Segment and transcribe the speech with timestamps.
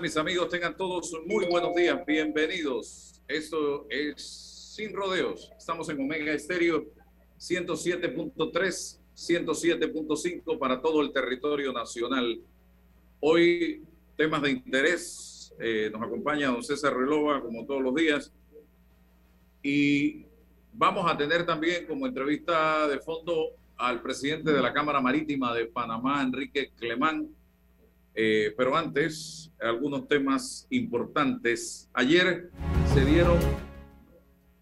[0.00, 0.48] Mis amigos?
[0.50, 3.22] Tengan todos muy buenos días, bienvenidos.
[3.26, 4.22] Esto es
[4.76, 5.50] Sin Rodeos.
[5.56, 6.84] Estamos en Omega Estéreo
[7.38, 12.42] 107.3, 107.5 para todo el territorio nacional.
[13.20, 13.82] Hoy,
[14.14, 15.54] temas de interés.
[15.58, 18.30] Eh, nos acompaña don César Relova, como todos los días.
[19.62, 20.26] Y
[20.72, 25.64] vamos a tener también como entrevista de fondo al presidente de la Cámara Marítima de
[25.66, 27.34] Panamá, Enrique Clemán
[28.14, 31.88] eh, pero antes, algunos temas importantes.
[31.94, 32.50] Ayer
[32.92, 33.38] se dieron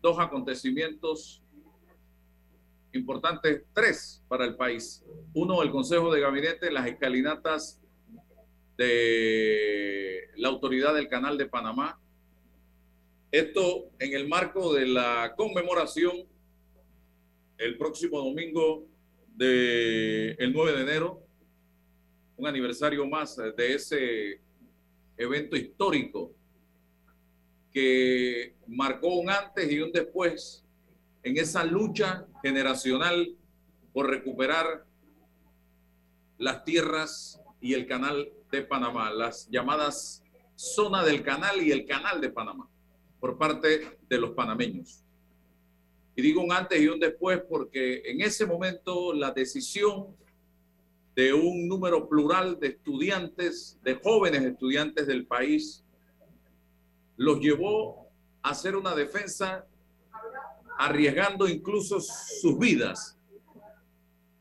[0.00, 1.42] dos acontecimientos
[2.92, 5.04] importantes, tres para el país.
[5.34, 7.80] Uno, el Consejo de Gabinete, las escalinatas
[8.76, 12.00] de la autoridad del Canal de Panamá.
[13.30, 16.26] Esto en el marco de la conmemoración
[17.58, 18.86] el próximo domingo
[19.36, 21.29] del el 9 de enero
[22.40, 24.40] un aniversario más eh, de ese
[25.16, 26.32] evento histórico
[27.70, 30.64] que marcó un antes y un después
[31.22, 33.36] en esa lucha generacional
[33.92, 34.86] por recuperar
[36.38, 40.24] las tierras y el canal de Panamá, las llamadas
[40.56, 42.68] zona del canal y el canal de Panamá,
[43.20, 45.04] por parte de los panameños.
[46.16, 50.16] Y digo un antes y un después porque en ese momento la decisión
[51.14, 55.84] de un número plural de estudiantes, de jóvenes estudiantes del país,
[57.16, 58.08] los llevó
[58.42, 59.66] a hacer una defensa
[60.78, 63.18] arriesgando incluso sus vidas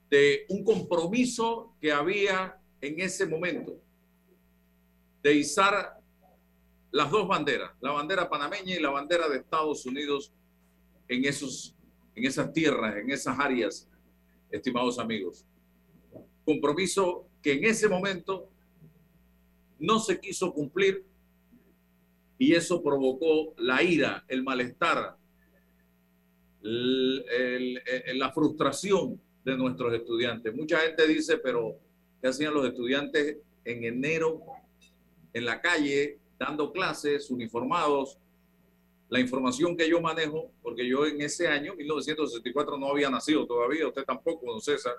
[0.09, 3.81] de un compromiso que había en ese momento
[5.21, 5.99] de izar
[6.91, 10.33] las dos banderas, la bandera panameña y la bandera de Estados Unidos
[11.07, 11.75] en, esos,
[12.15, 13.87] en esas tierras, en esas áreas,
[14.49, 15.45] estimados amigos
[16.49, 18.49] compromiso que en ese momento
[19.77, 21.05] no se quiso cumplir
[22.39, 25.15] y eso provocó la ira, el malestar,
[26.61, 30.55] la frustración de nuestros estudiantes.
[30.55, 31.77] Mucha gente dice, pero
[32.19, 34.41] ¿qué hacían los estudiantes en enero
[35.33, 38.17] en la calle dando clases, uniformados?
[39.09, 43.87] La información que yo manejo, porque yo en ese año, 1964, no había nacido todavía,
[43.87, 44.95] usted tampoco, don César,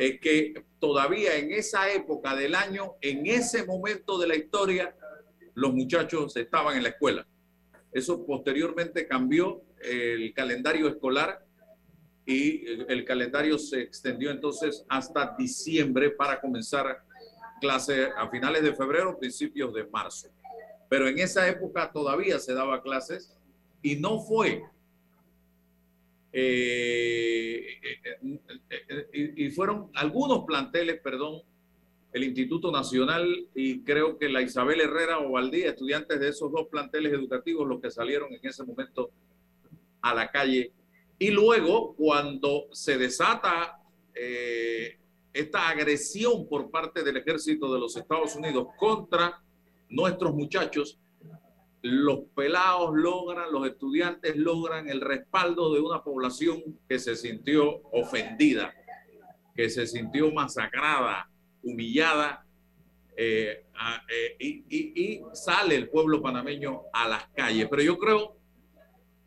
[0.00, 4.96] es que todavía en esa época del año, en ese momento de la historia,
[5.52, 7.26] los muchachos estaban en la escuela.
[7.92, 11.44] Eso posteriormente cambió el calendario escolar
[12.24, 17.02] y el calendario se extendió entonces hasta diciembre para comenzar
[17.60, 20.30] clase a finales de febrero, principios de marzo.
[20.88, 23.36] Pero en esa época todavía se daba clases
[23.82, 24.62] y no fue
[26.32, 31.42] eh, eh, eh, y fueron algunos planteles, perdón,
[32.12, 36.68] el Instituto Nacional y creo que la Isabel Herrera o Valdía, estudiantes de esos dos
[36.68, 39.10] planteles educativos, los que salieron en ese momento
[40.02, 40.72] a la calle.
[41.18, 43.76] Y luego, cuando se desata
[45.32, 49.40] esta agresión por parte del ejército de los Estados Unidos contra
[49.88, 50.98] nuestros muchachos,
[51.82, 58.74] los pelados logran, los estudiantes logran el respaldo de una población que se sintió ofendida,
[59.54, 61.30] que se sintió masacrada,
[61.62, 62.44] humillada,
[63.16, 63.66] eh,
[64.08, 67.66] eh, y, sale el pueblo panameño a las calles.
[67.70, 68.36] Pero yo creo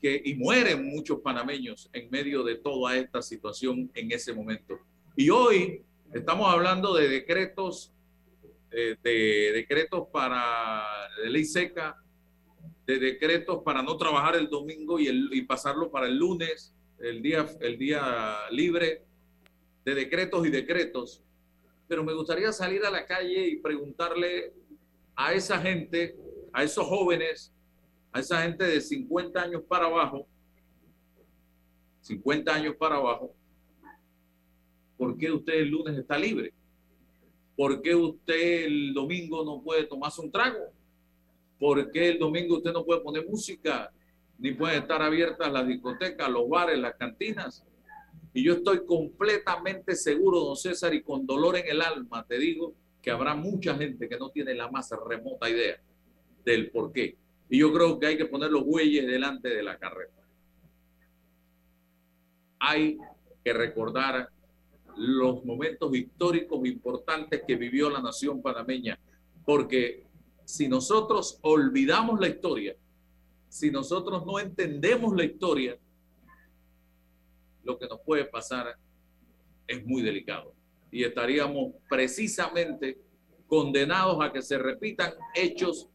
[0.01, 4.79] que, y mueren muchos panameños en medio de toda esta situación en ese momento.
[5.15, 5.83] Y hoy
[6.13, 7.93] estamos hablando de decretos,
[8.71, 10.83] eh, de decretos para
[11.25, 12.02] ley seca,
[12.85, 17.21] de decretos para no trabajar el domingo y, el, y pasarlo para el lunes, el
[17.21, 19.03] día, el día libre,
[19.85, 21.23] de decretos y decretos
[21.93, 24.51] pero me gustaría salir a la calle y preguntarle
[25.15, 26.17] a esa gente,
[26.51, 27.53] a esos jóvenes,
[28.11, 30.27] a esa gente de 50 años para abajo,
[32.01, 33.35] 50 años para abajo,
[34.97, 36.51] ¿por qué usted el lunes está libre?
[37.55, 40.72] ¿Por qué usted el domingo no puede tomarse un trago?
[41.63, 43.89] ¿Por qué el domingo usted no puede poner música?
[44.37, 47.63] Ni pueden estar abiertas las discotecas, los bares, las cantinas.
[48.33, 52.73] Y yo estoy completamente seguro, don César, y con dolor en el alma, te digo
[53.01, 55.79] que habrá mucha gente que no tiene la más remota idea
[56.43, 57.15] del por qué.
[57.49, 60.11] Y yo creo que hay que poner los bueyes delante de la carrera.
[62.59, 62.97] Hay
[63.41, 64.27] que recordar
[64.97, 68.99] los momentos históricos importantes que vivió la nación panameña,
[69.45, 70.03] porque
[70.53, 72.75] si nosotros olvidamos la historia,
[73.49, 75.79] si nosotros no entendemos la historia,
[77.63, 78.77] lo que nos puede pasar
[79.65, 80.53] es muy delicado.
[80.91, 82.99] Y estaríamos precisamente
[83.47, 85.89] condenados a que se repitan hechos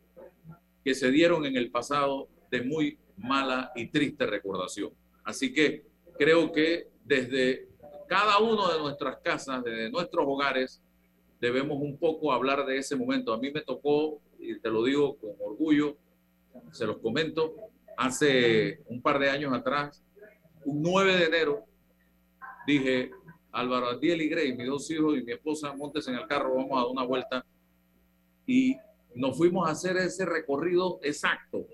[0.82, 4.90] que se dieron en el pasado de muy mala y triste recordación.
[5.22, 5.84] Así que
[6.18, 7.68] creo que desde
[8.08, 10.82] cada uno de nuestras casas, desde nuestros hogares,
[11.40, 13.32] debemos un poco hablar de ese momento.
[13.32, 15.96] A mí me tocó, y te lo digo con orgullo,
[16.72, 17.54] se los comento,
[17.96, 20.02] hace un par de años atrás,
[20.64, 21.64] un 9 de enero
[22.66, 23.10] dije,
[23.52, 26.72] Álvaro Adiel y Grey, mis dos hijos y mi esposa, montes en el carro, vamos
[26.72, 27.44] a dar una vuelta.
[28.46, 28.76] Y
[29.14, 31.66] nos fuimos a hacer ese recorrido exacto.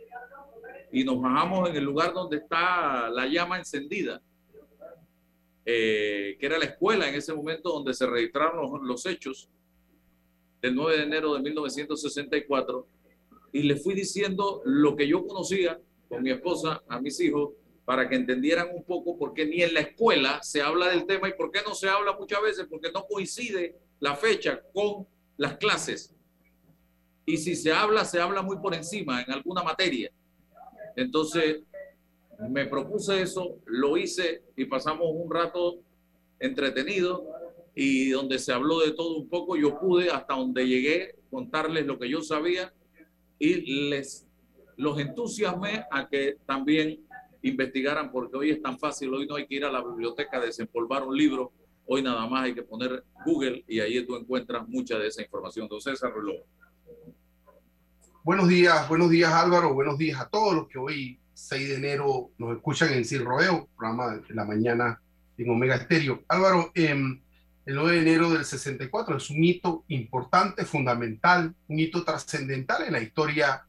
[0.92, 4.22] Y nos bajamos en el lugar donde está la llama encendida,
[5.66, 9.50] eh, que era la escuela en ese momento donde se registraron los, los hechos
[10.64, 12.86] del 9 de enero de 1964.
[13.52, 15.78] Y le fui diciendo lo que yo conocía
[16.08, 17.50] con mi esposa a mis hijos
[17.84, 21.28] para que entendieran un poco por qué ni en la escuela se habla del tema
[21.28, 25.06] y por qué no se habla muchas veces, porque no coincide la fecha con
[25.36, 26.14] las clases.
[27.26, 30.10] Y si se habla, se habla muy por encima en alguna materia.
[30.96, 31.60] Entonces,
[32.48, 35.80] me propuse eso, lo hice y pasamos un rato
[36.40, 37.26] entretenido
[37.74, 41.98] y donde se habló de todo un poco, yo pude hasta donde llegué contarles lo
[41.98, 42.72] que yo sabía
[43.38, 44.26] y les
[44.76, 47.00] los entusiasmé a que también
[47.42, 50.40] investigaran, porque hoy es tan fácil, hoy no hay que ir a la biblioteca a
[50.40, 51.52] desempolvar un libro,
[51.86, 55.64] hoy nada más hay que poner Google y ahí tú encuentras mucha de esa información.
[55.64, 56.42] Entonces, César Reloj.
[58.24, 62.30] Buenos días, buenos días Álvaro, buenos días a todos los que hoy 6 de enero
[62.38, 65.02] nos escuchan en Cir Rodeo, programa de la mañana
[65.36, 66.22] en Omega Estéreo.
[66.28, 67.20] Álvaro, em,
[67.66, 72.92] el 9 de enero del 64 es un hito importante, fundamental, un hito trascendental en
[72.92, 73.66] la historia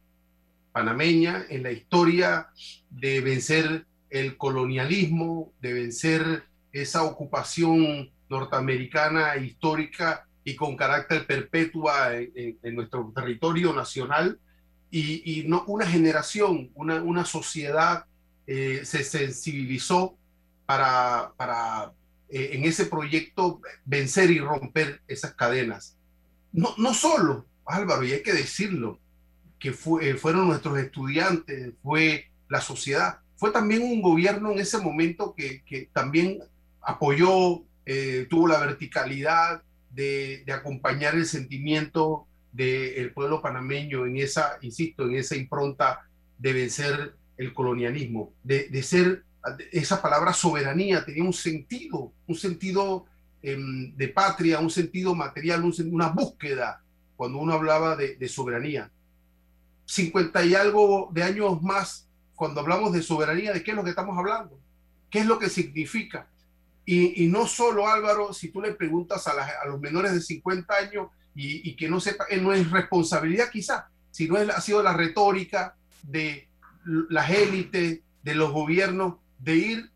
[0.72, 2.48] panameña, en la historia
[2.90, 12.74] de vencer el colonialismo, de vencer esa ocupación norteamericana histórica y con carácter perpetua en,
[12.74, 14.38] nuestro territorio nacional.
[14.90, 18.04] Y, una generación, una, sociedad
[18.46, 20.16] eh, se sensibilizó
[20.66, 21.92] para
[22.28, 25.96] eh, en ese proyecto vencer y romper esas cadenas.
[26.52, 28.98] No, no solo, Álvaro, y hay que decirlo,
[29.58, 33.20] que fue, eh, fueron nuestros estudiantes, fue la sociedad.
[33.36, 36.38] Fue también un gobierno en ese momento que, que también
[36.80, 44.58] apoyó, eh, tuvo la verticalidad de, de acompañar el sentimiento del pueblo panameño en esa,
[44.62, 49.24] insisto, en esa impronta de vencer el colonialismo, de, de ser,
[49.72, 53.06] esa palabra soberanía tenía un sentido, un sentido
[53.42, 56.82] em, de patria, un sentido material, un, una búsqueda
[57.16, 58.90] cuando uno hablaba de, soberanía.
[59.86, 63.90] 50 y algo de años más, cuando hablamos de soberanía, ¿de qué es lo que
[63.90, 64.58] estamos hablando?
[65.10, 66.28] ¿Qué es lo que significa?
[66.84, 71.74] Y, no solo Álvaro, si tú le preguntas a, los menores de 50 años y,
[71.74, 76.48] que no sepa, eh, no es responsabilidad quizá, sino ha sido la retórica de
[76.84, 79.92] las élites, de los gobiernos, de ir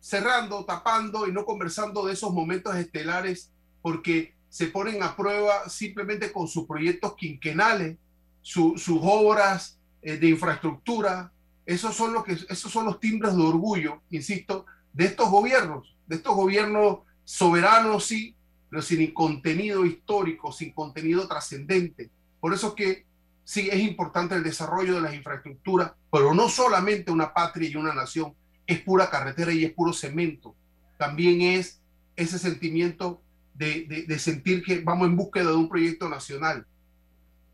[0.00, 6.30] cerrando, tapando y no conversando de esos momentos estelares porque se ponen a prueba simplemente
[6.30, 7.96] con sus proyectos quinquenales,
[8.40, 11.32] sus obras eh, de infraestructura.
[11.66, 16.36] Esos son, que, esos son los timbres de orgullo, insisto, de estos gobiernos, de estos
[16.36, 18.36] gobiernos soberanos, sí,
[18.68, 22.10] pero sin contenido histórico, sin contenido trascendente.
[22.40, 23.06] Por eso que
[23.44, 27.94] sí es importante el desarrollo de las infraestructuras, pero no solamente una patria y una
[27.94, 28.34] nación,
[28.66, 30.54] es pura carretera y es puro cemento.
[30.98, 31.80] También es
[32.16, 33.22] ese sentimiento
[33.54, 36.66] de, de, sentir que vamos en búsqueda de un proyecto nacional.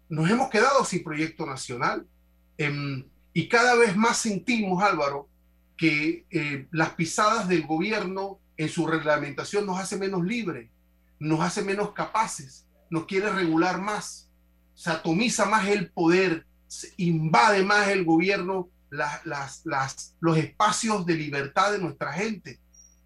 [0.08, 2.06] Nos hemos quedado sin proyecto nacional
[2.56, 5.28] em, y cada vez más sentimos, Álvaro,
[5.76, 10.70] que eh, las pisadas del gobierno en su reglamentación nos hace menos libres,
[11.18, 14.28] nos hace menos capaces, nos quiere regular más,
[14.74, 16.46] se atomiza más el poder,
[16.96, 19.62] invade más el gobierno las,
[20.20, 22.58] los espacios de libertad de nuestra gente,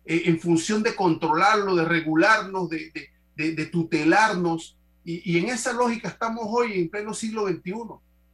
[0.05, 4.79] eh, en función de controlarlo, de regularnos, de, tutelarnos.
[5.05, 7.75] Y, en esa lógica estamos hoy en pleno siglo XXI.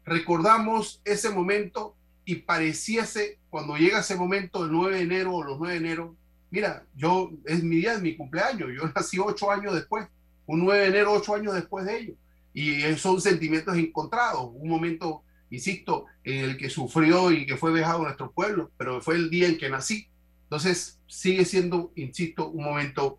[0.04, 5.58] Recordamos ese momento y pareciese, cuando llega ese momento, el 9 de enero o los
[5.58, 6.16] 9 de enero,
[6.50, 10.06] mira, yo, es mi día, de mi cumpleaños, yo nací ocho años después,
[10.46, 12.14] un 9 de enero, ocho años después de ello.
[12.52, 18.02] Y son sentimientos encontrados, un momento insisto, en el que sufrió y que fue dejado
[18.02, 20.08] nuestro pueblo, pero fue el día en que nací.
[20.44, 23.18] Entonces, sigue siendo, insisto, un momento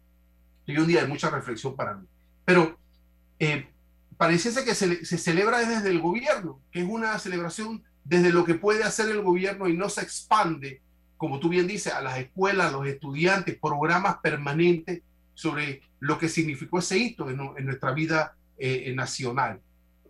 [0.66, 2.08] y un día de mucha reflexión para mí.
[2.46, 2.78] Pero
[3.40, 3.68] eh,
[4.18, 8.56] pareciese que se, se, celebra desde el gobierno, que es una celebración desde lo que
[8.56, 10.82] puede hacer el gobierno y no se expande,
[11.18, 15.02] como tú bien dices, a las escuelas, a los estudiantes, programas permanentes
[15.34, 19.62] sobre lo que significó ese hito en, nuestra vida eh, nacional.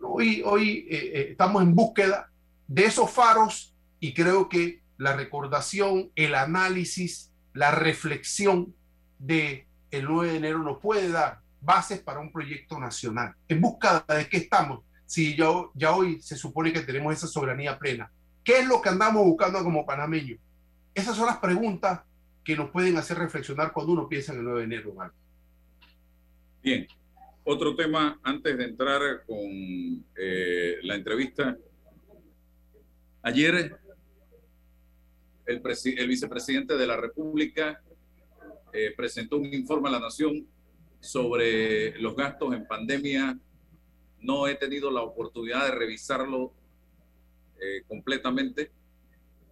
[0.02, 2.30] Hoy, eh, eh, estamos en búsqueda
[2.66, 8.74] de esos faros y creo que la recordación, el análisis, la reflexión
[9.18, 13.34] de el 9 de enero nos puede dar bases para un proyecto nacional.
[13.48, 18.10] En busca de qué estamos, si ya, hoy se supone que tenemos esa soberanía plena.
[18.42, 20.40] ¿Qué es lo que andamos buscando como panameños?
[20.94, 22.00] Esas son las preguntas
[22.42, 24.94] que nos pueden hacer reflexionar cuando uno piensa en el 9 de enero.
[26.62, 26.86] Bien,
[27.44, 29.38] otro tema antes de entrar con
[30.16, 31.56] eh, la entrevista.
[33.22, 33.78] Ayer
[35.46, 37.82] el, vicepresidente de la República
[38.72, 40.46] eh, presentó un informe a la Nación
[41.00, 43.38] sobre los gastos en pandemia.
[44.20, 46.52] No he tenido la oportunidad de revisarlo
[47.60, 48.70] eh, completamente.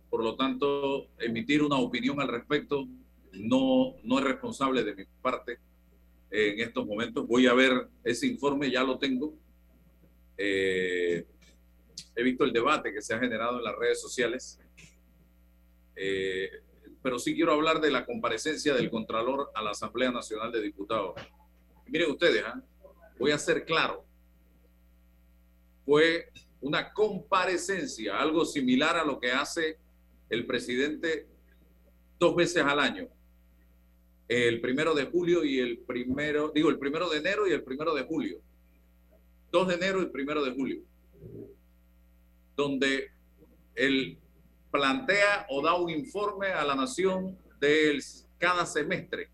[0.08, 2.86] Por lo tanto, emitir una opinión al respecto
[3.32, 5.58] no, no es responsable de mi parte
[6.30, 7.26] en estos momentos.
[7.26, 9.34] Voy a ver ese informe, ya lo tengo.
[10.36, 11.26] Eh,
[12.14, 14.58] he visto el debate que se ha generado en las redes sociales,
[15.96, 16.50] eh,
[17.02, 21.14] pero sí quiero hablar de la comparecencia del Contralor a la Asamblea Nacional de Diputados.
[21.86, 22.62] miren ustedes, ¿ah?
[23.18, 24.04] voy a ser claro,
[25.84, 29.78] fue una comparecencia, algo similar a lo que hace
[30.28, 31.26] el presidente
[32.18, 33.08] dos veces al año
[34.30, 37.92] el primero de julio y el primero, digo, el primero de enero y el primero
[37.92, 38.38] de julio.
[39.50, 40.82] 2 de enero y primero de julio.
[42.54, 43.10] Donde
[43.74, 44.20] él
[44.70, 48.00] plantea o da un informe a la nación de
[48.38, 49.28] cada semestre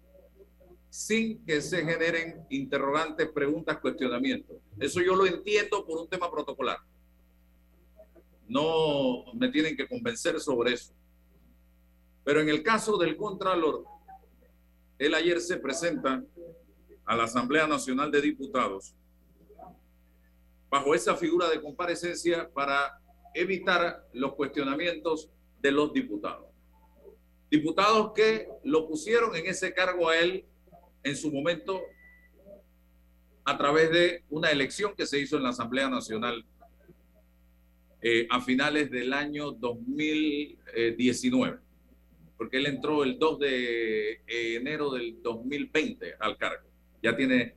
[0.88, 4.56] sin que se generen interrogantes, preguntas, cuestionamientos.
[4.80, 6.78] Eso yo lo entiendo por un tema protocolar.
[8.48, 10.94] No me tienen que convencer sobre eso.
[12.24, 13.95] Pero en el caso del Contralor,
[14.98, 16.22] él ayer se presenta
[17.04, 18.94] a la Asamblea Nacional de Diputados
[20.70, 23.00] bajo esa figura de comparecencia para
[23.34, 26.46] evitar los cuestionamientos de los diputados.
[27.50, 30.44] Diputados que lo pusieron en ese cargo a él
[31.02, 31.80] en su momento
[33.44, 36.44] a través de una elección que se hizo en la Asamblea Nacional
[38.02, 41.65] eh, a finales del año 2019
[42.36, 46.68] porque él entró el 2 de enero del 2020 al cargo.
[47.02, 47.56] Ya tiene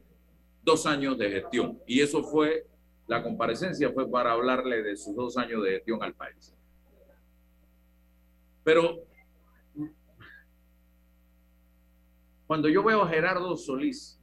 [0.63, 2.65] dos años de gestión y eso fue,
[3.07, 6.53] la comparecencia fue para hablarle de sus dos años de gestión al país.
[8.63, 9.03] Pero
[12.45, 14.19] cuando yo veo a Gerardo Solís,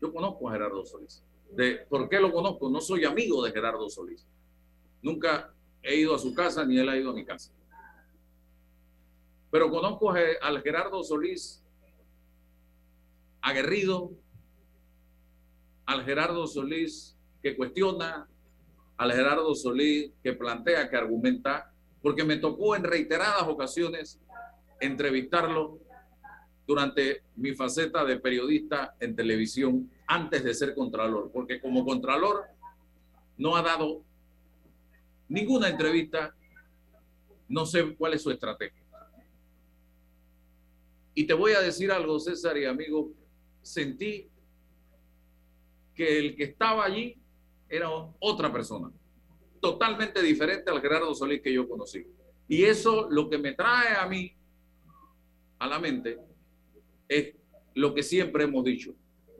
[0.00, 1.24] yo conozco a Gerardo Solís.
[1.50, 2.70] De, ¿Por qué lo conozco?
[2.70, 4.26] No soy amigo de Gerardo Solís.
[5.02, 7.52] Nunca he ido a su casa ni él ha ido a mi casa.
[9.52, 11.62] Pero conozco al Gerardo Solís
[13.42, 14.12] aguerrido,
[15.84, 18.26] al Gerardo Solís que cuestiona,
[18.96, 24.18] al Gerardo Solís que plantea, que argumenta, porque me tocó en reiteradas ocasiones
[24.80, 25.78] entrevistarlo
[26.66, 32.46] durante mi faceta de periodista en televisión antes de ser contralor, porque como contralor
[33.36, 34.02] no ha dado
[35.28, 36.34] ninguna entrevista,
[37.50, 38.81] no sé cuál es su estrategia.
[41.14, 43.12] Y te voy a decir algo, César y amigo,
[43.60, 44.28] sentí
[45.94, 47.16] que el que estaba allí
[47.68, 48.90] era otra persona,
[49.60, 52.06] totalmente diferente al Gerardo Solís que yo conocí.
[52.48, 54.32] Y eso lo que me trae a mí
[55.58, 56.18] a la mente
[57.08, 57.34] es
[57.74, 58.94] lo que siempre hemos dicho.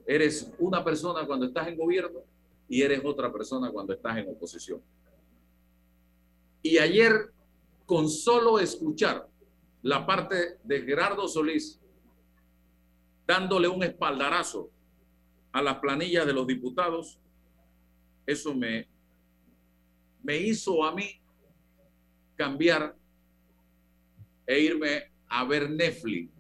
[0.07, 2.21] Eres una persona cuando estás en gobierno
[2.69, 4.81] y eres otra persona cuando estás en oposición.
[6.63, 7.33] Y ayer,
[7.85, 9.29] con solo escuchar
[9.83, 11.81] la parte de Gerardo Solís,
[13.27, 14.71] dándole un espaldarazo
[15.51, 17.19] a las planillas de los diputados,
[18.25, 18.89] eso me,
[20.23, 21.21] me hizo a mí
[22.37, 22.97] cambiar
[24.47, 26.31] e irme a ver Netflix,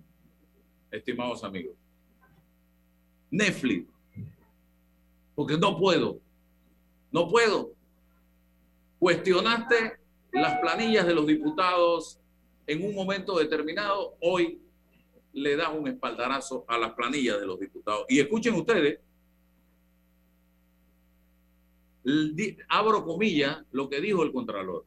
[0.90, 1.76] estimados amigos.
[3.30, 3.90] Netflix.
[5.34, 6.20] Porque no puedo.
[7.10, 7.72] No puedo.
[8.98, 9.98] Cuestionaste
[10.32, 12.21] las planillas de los diputados
[12.72, 14.16] en un momento determinado.
[14.20, 14.60] Hoy
[15.32, 18.06] le das un espaldarazo a las planillas de los diputados.
[18.08, 18.98] Y escuchen ustedes,
[22.68, 24.86] abro comillas lo que dijo el Contralor.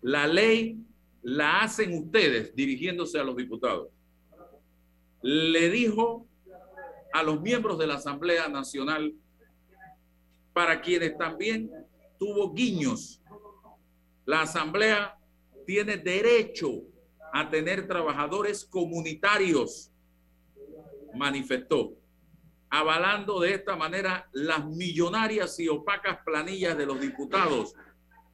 [0.00, 0.78] La ley
[1.22, 3.88] la hacen ustedes dirigiéndose a los diputados.
[5.22, 6.26] Le dijo
[7.12, 9.14] a los miembros de la Asamblea Nacional,
[10.52, 11.70] para quienes también
[12.18, 13.20] tuvo guiños.
[14.24, 15.16] La Asamblea
[15.66, 16.82] tiene derecho
[17.32, 19.90] a tener trabajadores comunitarios,
[21.14, 21.94] manifestó,
[22.70, 27.74] avalando de esta manera las millonarias y opacas planillas de los diputados.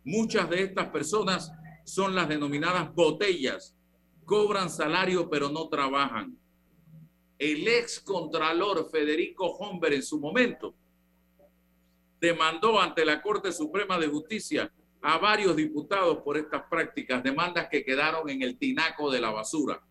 [0.05, 1.53] Muchas de estas personas
[1.85, 3.77] son las denominadas botellas,
[4.25, 6.37] cobran salario pero no trabajan.
[7.39, 10.75] El ex contralor Federico Homber en su momento
[12.21, 14.73] demandó ante la Corte Suprema de Justicia
[15.07, 19.83] a varios diputados por estas prácticas, demandas que quedaron en el tinaco de la basura.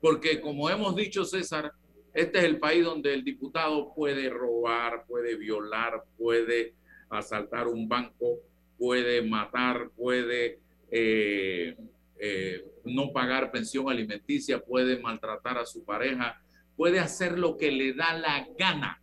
[0.00, 1.72] Porque como hemos dicho, César,
[2.14, 6.74] este es el país donde el diputado puede robar, puede violar, puede
[7.10, 8.38] asaltar un banco,
[8.78, 11.76] puede matar, puede eh,
[12.20, 16.40] eh, no pagar pensión alimenticia, puede maltratar a su pareja,
[16.76, 19.02] puede hacer lo que le da la gana,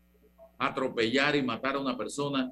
[0.58, 2.50] atropellar y matar a una persona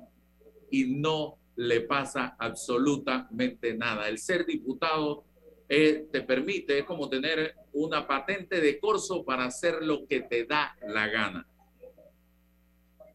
[0.70, 4.08] y no le pasa absolutamente nada.
[4.08, 5.26] El ser diputado
[5.68, 10.46] eh, te permite, es como tener una patente de corso para hacer lo que te
[10.46, 11.48] da la gana.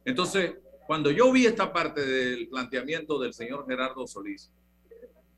[0.04, 0.54] Entonces,
[0.86, 4.50] cuando yo vi esta parte del planteamiento del señor Gerardo Solís,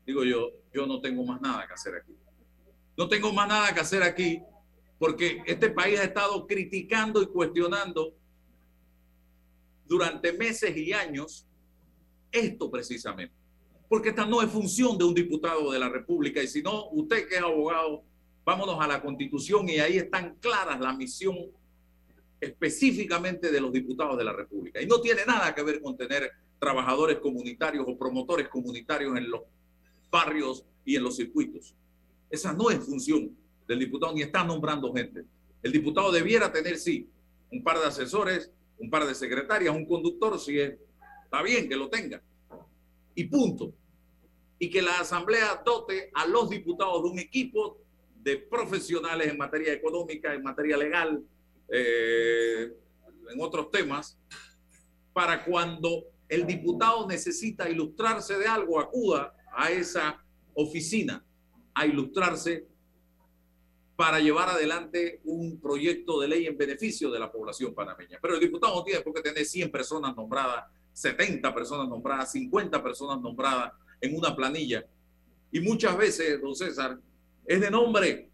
[0.05, 2.15] digo yo, yo no tengo más nada que hacer aquí.
[2.97, 4.41] No tengo más nada que hacer aquí
[4.97, 8.15] porque este país ha estado criticando y cuestionando
[9.85, 11.47] durante meses y años
[12.35, 13.33] esto precisamente.
[13.87, 16.41] Porque esta no es función de un diputado de la República.
[16.41, 18.03] Y si no, usted que es abogado,
[18.43, 21.35] vámonos a la constitución y ahí están claras la misión
[22.39, 24.81] específicamente de los diputados de la República.
[24.81, 29.41] Y no tiene nada que ver con tener trabajadores comunitarios o promotores comunitarios en los
[30.11, 31.75] barrios y en los circuitos.
[32.29, 33.35] Esa no es función
[33.67, 35.25] del diputado ni está nombrando gente.
[35.61, 37.09] El diputado debiera tener, sí,
[37.51, 40.75] un par de asesores, un par de secretarias, un conductor, si es
[41.35, 42.21] Está bien que lo tenga.
[43.13, 43.73] Y punto.
[44.57, 47.81] Y que la Asamblea dote a los diputados de un equipo
[48.23, 51.21] de profesionales en materia económica, en materia legal,
[51.67, 52.71] eh,
[53.29, 54.17] en otros temas,
[55.11, 61.21] para cuando el diputado necesita ilustrarse de algo, acuda a esa oficina
[61.73, 62.65] a ilustrarse
[63.97, 68.19] para llevar adelante un proyecto de ley en beneficio de la población panameña.
[68.21, 70.63] Pero el diputado no tiene por qué tener 100 personas nombradas
[70.95, 74.85] 70 personas nombradas, 50 personas nombradas en una planilla.
[75.51, 76.97] Y muchas veces, don César,
[77.45, 78.29] es de nombre,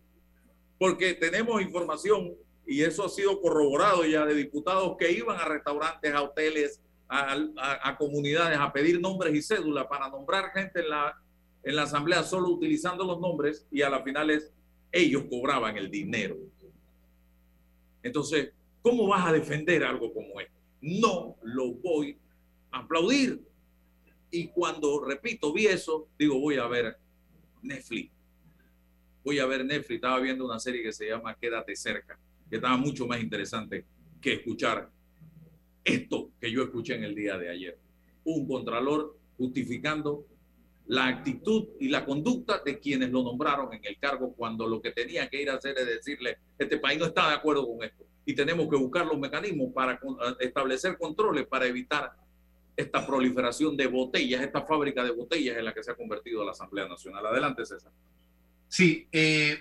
[0.77, 2.35] porque tenemos información,
[2.67, 7.97] y eso ha sido corroborado ya de diputados que iban a restaurantes, a hoteles, a,
[7.97, 11.19] comunidades a pedir nombres y cédulas para nombrar gente en la,
[11.63, 14.53] en la asamblea solo utilizando los nombres y a las finales
[14.91, 16.37] ellos cobraban el dinero.
[18.03, 20.53] Entonces, ¿cómo vas a defender algo como esto?
[20.79, 22.17] No lo voy
[22.71, 23.41] aplaudir.
[24.29, 26.97] Y cuando, repito, vi eso, digo, voy a ver
[27.61, 28.11] Netflix.
[29.23, 29.95] Voy a ver Netflix.
[29.95, 32.17] Estaba viendo una serie que se llama Quédate cerca,
[32.49, 33.85] que estaba mucho más interesante
[34.21, 34.89] que escuchar
[35.83, 37.77] esto que yo escuché en el día de ayer.
[38.23, 40.25] Un contralor justificando
[40.87, 44.91] la actitud y la conducta de quienes lo nombraron en el cargo cuando lo que
[44.91, 48.05] tenía que ir a hacer es decirle, este país no está de acuerdo con esto
[48.25, 49.99] y tenemos que buscar los mecanismos para
[50.39, 52.11] establecer controles para evitar
[52.81, 56.51] esta proliferación de botellas, esta fábrica de botellas en la que se ha convertido la
[56.51, 57.25] Asamblea Nacional.
[57.25, 57.91] Adelante, César.
[58.67, 59.59] Sí, eh,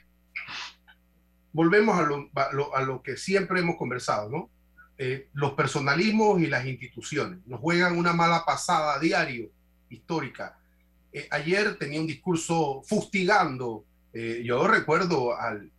[1.52, 4.50] volvemos a lo, a lo, que siempre hemos conversado, ¿no?
[4.98, 9.50] Eh, los personalismos y las instituciones nos juegan una mala pasada diario,
[9.88, 10.58] histórica.
[11.12, 15.70] Eh, ayer tenía un discurso fustigando, yo recuerdo al,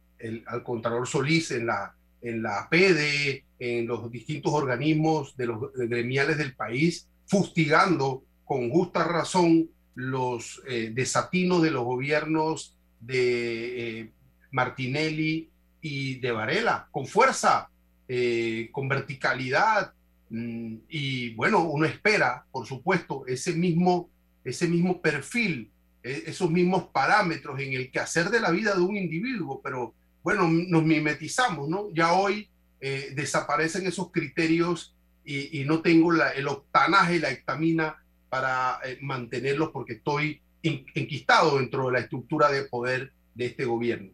[0.45, 6.37] al Contralor Solís en la, en la PD, en los distintos organismos de los gremiales
[6.37, 14.11] del país, fustigando con justa razón los desatinos de los gobiernos de
[14.51, 15.49] Martinelli
[15.81, 17.69] y de Varela, con fuerza,
[18.07, 19.93] eh, con verticalidad.
[20.29, 24.09] Mm, y bueno, uno espera, por supuesto, ese mismo,
[24.43, 25.71] ese mismo perfil,
[26.03, 30.47] e, esos mismos parámetros en el quehacer de la vida de un individuo, pero bueno,
[30.47, 31.89] nos mimetizamos, ¿no?
[31.93, 32.47] Ya hoy
[32.79, 38.97] eh, desaparecen esos criterios y, no tengo la, el octanaje y la hectamina para eh,
[39.01, 44.11] mantenerlos porque estoy enquistado dentro de la estructura de poder de este gobierno.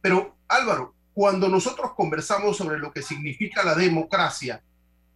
[0.00, 4.62] Pero Álvaro, cuando nosotros conversamos sobre lo que significa la democracia,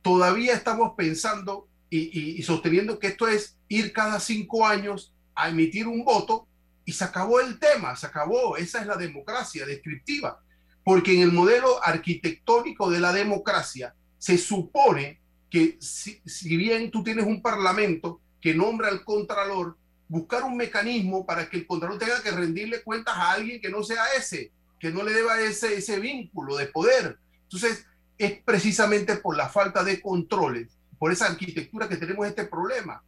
[0.03, 6.05] todavía estamos pensando y, sosteniendo que esto es ir cada cinco años a emitir un
[6.05, 6.49] voto
[6.85, 8.57] y se acabó el tema, se acabó.
[8.57, 10.41] Esa es la democracia descriptiva.
[10.83, 15.21] Porque en el modelo arquitectónico de la democracia se supone
[15.55, 16.21] que si,
[16.57, 19.77] bien tú tienes un parlamento que nombra al contralor,
[20.09, 23.85] buscar un mecanismo para que el contralor tenga que rendirle cuentas a alguien que no
[23.85, 27.19] sea ese que no le deba ese, ese vínculo de poder.
[27.45, 27.87] Entonces,
[28.19, 33.01] es precisamente por la falta de controles, por esa arquitectura que tenemos este problema.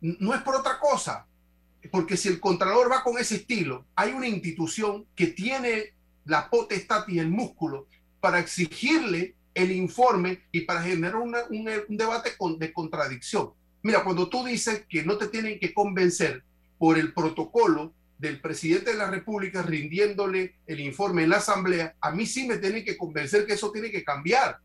[0.00, 1.26] No es por otra cosa,
[1.90, 7.06] porque si el Contralor va con ese estilo, hay una institución que tiene la potestad
[7.08, 7.88] y el músculo
[8.20, 13.50] para exigirle el informe y para generar un, un, debate de contradicción.
[13.82, 16.44] Mira, cuando tú dices que no te tienen que convencer
[16.78, 22.12] por el protocolo del presidente de la República rindiéndole el informe en la Asamblea, a
[22.12, 24.58] mí sí me tiene que convencer que eso tiene que cambiar.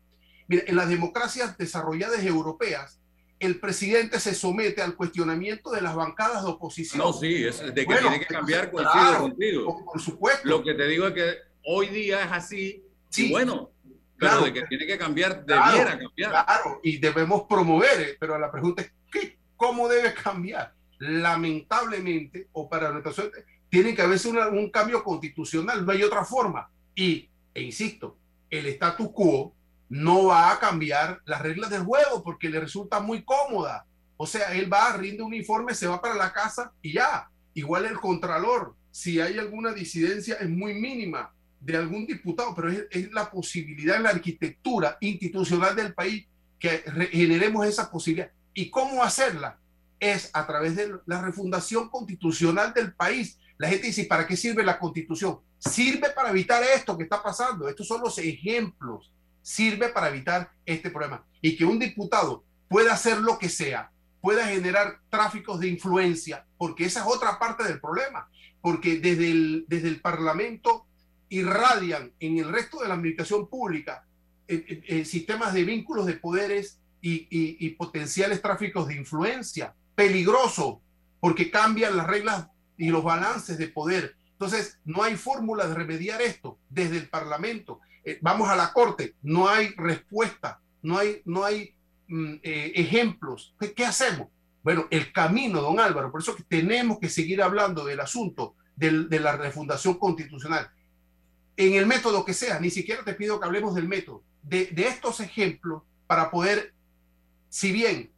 [0.46, 3.00] Mira, en las democracias desarrolladas europeas,
[3.40, 6.98] el presidente se somete al cuestionamiento de las bancadas de oposición.
[6.98, 9.84] No, sí, es de que tiene que cambiar coincido contigo.
[9.84, 10.48] Por, supuesto.
[10.48, 12.84] Lo que te digo es que hoy día es así.
[13.10, 13.30] Sí.
[13.30, 13.73] bueno,
[14.18, 16.30] pero de que tiene que cambiar, debiera cambiar.
[16.30, 20.72] Claro, y debemos promover, eh, pero la pregunta es, ¿qué, ¿cómo debe cambiar?
[20.98, 26.70] lamentablemente, o para nuestra suerte, tiene que haberse un cambio constitucional, no hay otra forma.
[26.94, 28.16] Y, e insisto,
[28.50, 29.54] el status quo
[29.88, 33.86] no va a cambiar las reglas del juego porque le resulta muy cómoda.
[34.16, 37.28] O sea, él va, rinde un informe, se va para la casa y ya.
[37.52, 41.33] Igual el contralor, si hay alguna disidencia, es muy mínima
[41.64, 46.26] de algún diputado, pero es, la posibilidad en la arquitectura institucional del país
[46.58, 48.30] que generemos esa posibilidad.
[48.52, 49.58] ¿Y cómo hacerla?
[50.00, 53.38] es a través de la refundación constitucional del país.
[53.56, 55.40] La gente dice, ¿para qué sirve la constitución?
[55.58, 57.68] Sirve para evitar esto que está pasando.
[57.68, 59.12] Estos son los ejemplos.
[59.42, 61.24] Sirve para evitar este problema.
[61.40, 66.86] Y que un diputado pueda hacer lo que sea, pueda generar tráficos de influencia, porque
[66.86, 68.28] esa es otra parte del problema.
[68.60, 70.86] Porque desde el, desde el Parlamento
[71.28, 74.06] irradian en el resto de la administración pública
[74.46, 80.80] eh, eh, sistemas de vínculos de poderes y, potenciales tráficos de influencia peligroso
[81.20, 84.16] porque cambian las reglas y los balances de poder.
[84.32, 87.80] Entonces, no hay fórmula de remediar esto desde el Parlamento.
[88.04, 91.74] Eh, vamos a la Corte, no hay respuesta, no hay, no hay
[92.08, 93.54] mm, eh, ejemplos.
[93.74, 94.28] ¿Qué, hacemos?
[94.62, 99.36] Bueno, el camino, don Álvaro, por eso tenemos que seguir hablando del asunto de la
[99.36, 100.68] refundación constitucional.
[101.56, 104.88] En el método que sea, ni siquiera te pido que hablemos del método, de, de
[104.88, 106.74] estos ejemplos para poder,
[107.48, 108.10] si bien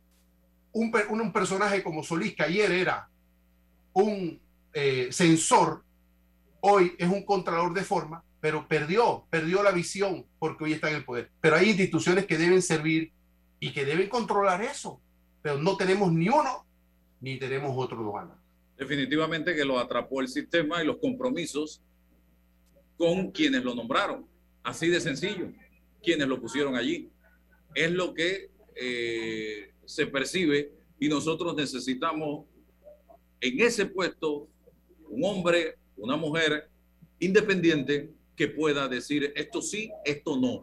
[0.73, 3.09] un, un, personaje como Solís, que ayer era
[3.93, 4.41] un
[4.73, 5.83] eh, censor,
[6.61, 10.97] hoy es un contralor de forma, pero perdió, perdió la visión porque hoy está en
[10.97, 11.31] el poder.
[11.41, 13.13] Pero hay instituciones que deben servir
[13.59, 15.01] y que deben controlar eso,
[15.41, 16.67] pero no tenemos ni uno
[17.21, 18.29] ni tenemos otro lugar.
[18.77, 21.83] Definitivamente que lo atrapó el sistema y los compromisos
[22.97, 24.27] con quienes lo nombraron.
[24.63, 25.53] Así de sencillo,
[26.03, 27.11] quienes lo pusieron allí.
[27.75, 32.47] Es lo que eh, se percibe y nosotros necesitamos
[33.41, 34.49] en ese puesto
[35.09, 36.69] un hombre, una mujer
[37.19, 40.63] independiente que pueda decir esto sí, esto no.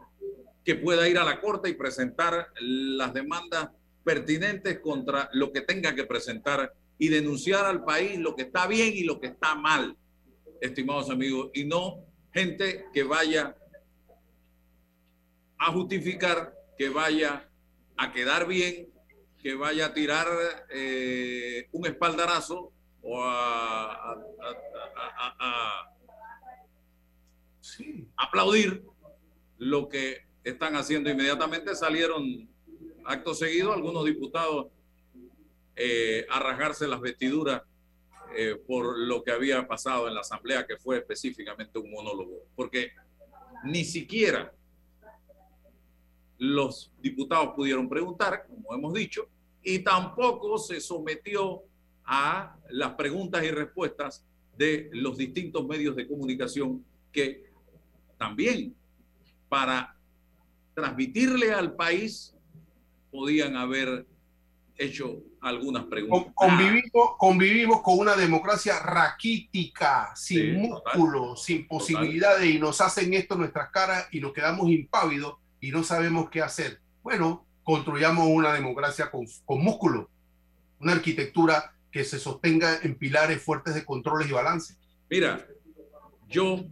[0.63, 3.69] que pueda ir a la corte y presentar las demandas
[4.03, 8.93] pertinentes contra lo que tenga que presentar y denunciar al país lo que está bien
[8.95, 9.97] y lo que está mal,
[10.61, 13.55] estimados amigos, y no gente que vaya
[15.57, 17.49] a justificar, que vaya
[17.95, 18.89] a quedar bien,
[19.37, 20.27] que vaya a tirar
[20.69, 24.17] eh, un espaldarazo o a,
[28.17, 28.83] aplaudir
[29.57, 31.09] lo que están haciendo.
[31.09, 32.49] Inmediatamente salieron
[33.05, 34.67] acto seguido algunos diputados
[35.75, 37.63] eh, a rasgarse las vestiduras
[38.35, 42.91] eh, por lo que había pasado en la asamblea, que fue específicamente un monólogo, porque
[43.63, 44.53] ni siquiera
[46.37, 49.27] los diputados pudieron preguntar, como hemos dicho,
[49.63, 51.63] y tampoco se sometió
[52.05, 54.25] a las preguntas y respuestas
[54.57, 57.45] de los distintos medios de comunicación que
[58.17, 58.75] también
[59.47, 59.95] para
[60.73, 62.35] transmitirle al país
[63.11, 64.05] podían haber
[64.77, 66.33] hecho algunas preguntas.
[66.35, 73.41] Convivimos, convivimos con una democracia raquítica, sin músculo, sin posibilidades, y nos hacen esto en
[73.41, 76.79] nuestras caras y nos quedamos impávidos y no sabemos qué hacer.
[77.01, 80.09] Bueno, construyamos una democracia con, con músculo,
[80.79, 84.75] una arquitectura que se sostenga en pilares fuertes de controles y balance.
[85.09, 85.45] Mira,
[86.27, 86.65] yo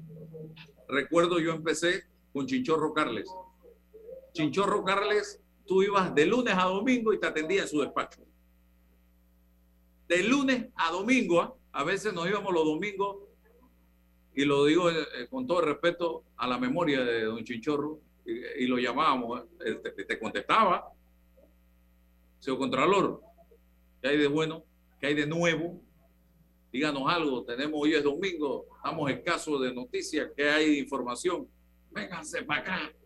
[0.89, 3.29] recuerdo, yo empecé con Chinchorro Carles.
[4.33, 5.40] Chinchorro Carles,
[5.71, 8.19] tú ibas de lunes a domingo y te atendía en su despacho.
[10.05, 11.55] De lunes a domingo, ¿ah?
[11.71, 13.19] a veces nos íbamos los domingos,
[14.35, 18.67] y lo digo eh, eh, con todo respeto a la memoria de don Chinchorro, y,
[18.67, 19.75] lo llamábamos, ¿eh?
[19.81, 20.91] te, te, contestaba,
[22.39, 23.21] señor Contralor,
[24.01, 24.65] ¿qué hay de bueno?
[24.99, 25.81] ¿Qué hay de nuevo?
[26.73, 31.47] Díganos algo, tenemos hoy es domingo, estamos escasos de noticias, ¿qué hay de información?
[31.91, 33.00] Vénganse para acá.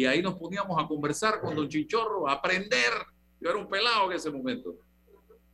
[0.00, 2.90] Y ahí nos poníamos a conversar con don Chinchorro, a aprender.
[3.38, 4.74] Yo era un pelado en ese momento.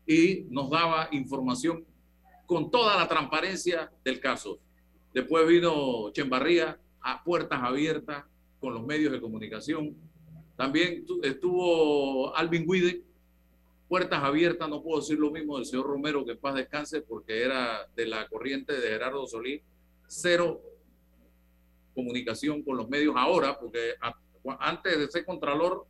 [0.06, 1.84] Y nos daba información
[2.46, 4.60] con toda la transparencia del caso.
[5.12, 8.24] Después vino Chembarría a puertas abiertas
[8.60, 9.96] con los medios de comunicación.
[10.56, 13.02] También estuvo Alvin Guide,
[13.88, 17.84] puertas abiertas, no puedo decir lo mismo del señor Romero, que paz descanse, porque era
[17.96, 19.62] de la corriente de Gerardo Solís,
[20.06, 20.62] cero
[21.96, 23.94] comunicación con los medios ahora, porque
[24.58, 25.86] antes de ser contralor,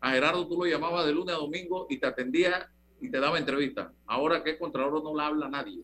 [0.00, 3.38] a Gerardo tú lo llamabas de lunes a domingo y te atendía y te daba
[3.38, 3.92] entrevista.
[4.06, 5.82] Ahora que es contralor no le habla nadie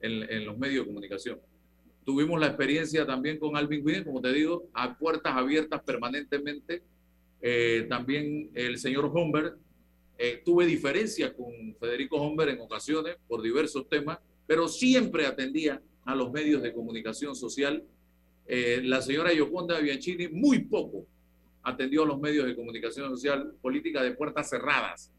[0.00, 1.40] en, los medios de comunicación.
[2.04, 6.82] Tuvimos la experiencia también con Alvin Wien, como te digo, a puertas abiertas permanentemente.
[7.40, 9.58] Eh, también el señor Humbert.
[10.16, 16.14] Eh, tuve diferencias con Federico Humbert en ocasiones por diversos temas, pero siempre atendía a
[16.14, 17.82] los medios de comunicación social.
[18.46, 21.06] Eh, la señora Yoconda Bianchini muy poco
[21.64, 25.10] atendió a los medios de comunicación social, política de puertas cerradas.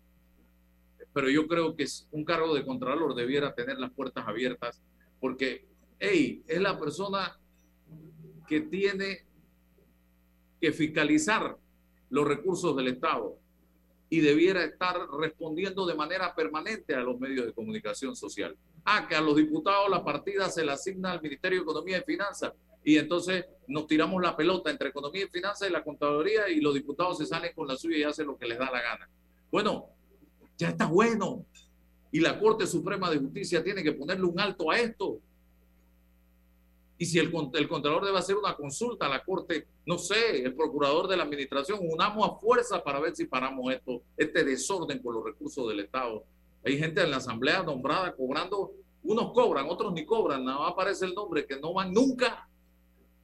[1.11, 4.81] Pero yo creo que un cargo de contralor debiera tener las puertas abiertas
[5.19, 5.65] porque,
[5.99, 7.39] hey, es la persona
[8.47, 9.25] que tiene
[10.61, 11.57] que fiscalizar
[12.09, 13.39] los recursos del Estado
[14.09, 18.55] y debiera estar respondiendo de manera permanente a los medios de comunicación social.
[18.85, 22.03] Ah, que a los diputados la partida se la asigna al Ministerio de Economía y
[22.03, 22.53] Finanzas
[22.85, 26.75] y entonces nos tiramos la pelota entre economía y finanzas y la contaduría y los
[26.75, 29.09] diputados se salen con la suya y hacen lo que les da la gana.
[29.51, 29.87] Bueno,
[30.55, 31.43] ya está bueno.
[32.11, 35.19] Y la Corte Suprema de Justicia tiene que ponerle un alto a esto.
[36.99, 40.53] Y si el, el Contralor debe hacer una consulta a la Corte, no sé, el
[40.53, 45.15] Procurador de la Administración, unamos a fuerza para ver si paramos esto, este desorden con
[45.15, 46.23] los recursos del Estado.
[46.63, 51.05] Hay gente en la Asamblea nombrada cobrando, unos cobran, otros ni cobran, nada más aparece
[51.05, 52.47] el nombre, que no van nunca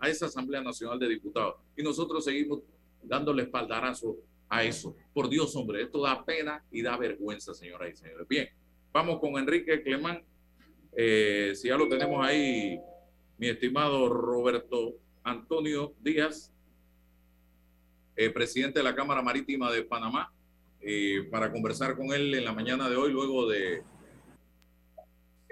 [0.02, 1.56] a esa Asamblea Nacional de Diputados.
[1.78, 2.60] Y nosotros seguimos
[3.04, 4.18] dándole espaldarazo
[4.50, 4.96] a eso.
[5.14, 8.28] Por Dios, hombre, esto da pena y da vergüenza, señoras y señores.
[8.28, 8.50] Bien,
[8.92, 10.24] vamos con Enrique Clemán.
[10.98, 12.80] Eh, si ya lo tenemos ahí,
[13.38, 16.52] mi estimado Roberto Antonio Díaz,
[18.16, 20.34] eh, presidente de la Cámara Marítima de Panamá,
[20.82, 23.84] eh, para conversar con él en la mañana de hoy, luego de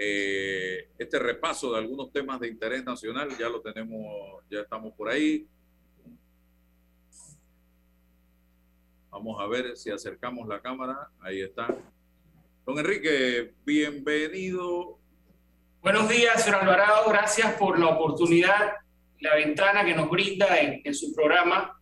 [0.02, 5.10] eh, este repaso de algunos temas de interés nacional, ya lo tenemos, ya estamos por
[5.10, 5.46] ahí.
[9.10, 11.10] Vamos a ver si acercamos la cámara.
[11.20, 11.76] Ahí está.
[12.66, 14.98] Don Enrique, bienvenido.
[15.82, 17.10] Buenos días, señor Alvarado.
[17.10, 18.76] Gracias por la oportunidad,
[19.20, 21.78] la ventana que nos brinda en, su programa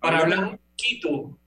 [0.00, 1.38] para hablar un poquito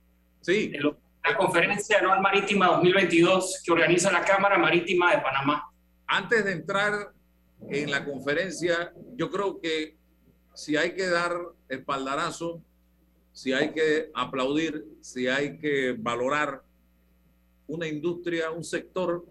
[0.41, 0.69] sí.
[0.69, 5.71] de lo la Conferencia Anual Marítima 2022 que organiza la Cámara Marítima de Panamá.
[6.05, 7.13] Antes de entrar
[7.69, 9.95] en la conferencia, yo creo que
[10.53, 11.33] si hay que dar
[11.69, 12.61] espaldarazo,
[13.31, 16.61] si hay que aplaudir, si hay que valorar
[17.67, 19.25] una industria, un sector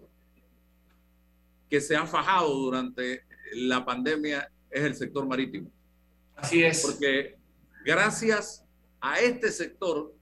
[1.69, 5.71] que se ha fajado durante la pandemia es el sector marítimo.
[6.35, 6.81] Así es.
[6.81, 7.37] Porque
[7.85, 8.65] gracias
[8.99, 10.13] a este sector,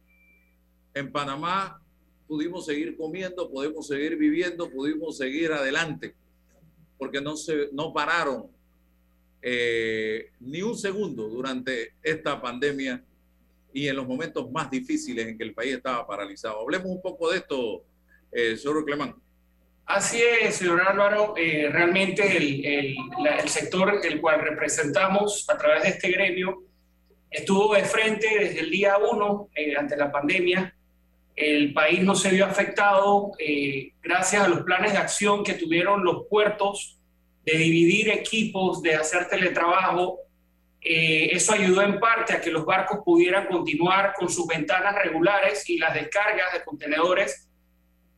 [0.93, 1.81] en Panamá
[2.27, 6.15] pudimos seguir comiendo, podemos seguir viviendo, pudimos seguir adelante,
[6.97, 8.49] porque no, se, no pararon
[9.41, 13.03] eh, ni un segundo durante esta pandemia
[13.73, 16.61] y en los momentos más difíciles en que el país estaba paralizado.
[16.61, 17.83] Hablemos un poco de esto,
[18.31, 19.15] eh, señor Clemán.
[19.85, 21.33] Así es, señor Álvaro.
[21.37, 22.95] Eh, realmente el, el,
[23.39, 26.63] el, sector el cual representamos a través de este gremio
[27.29, 30.75] estuvo de frente desde el día uno eh, ante la pandemia.
[31.35, 36.03] El país no se vio afectado eh, gracias a los planes de acción que tuvieron
[36.03, 36.97] los puertos
[37.45, 40.19] de dividir equipos, de hacer teletrabajo.
[40.81, 45.67] Eh, eso ayudó en parte a que los barcos pudieran continuar con sus ventanas regulares
[45.69, 47.47] y las descargas de contenedores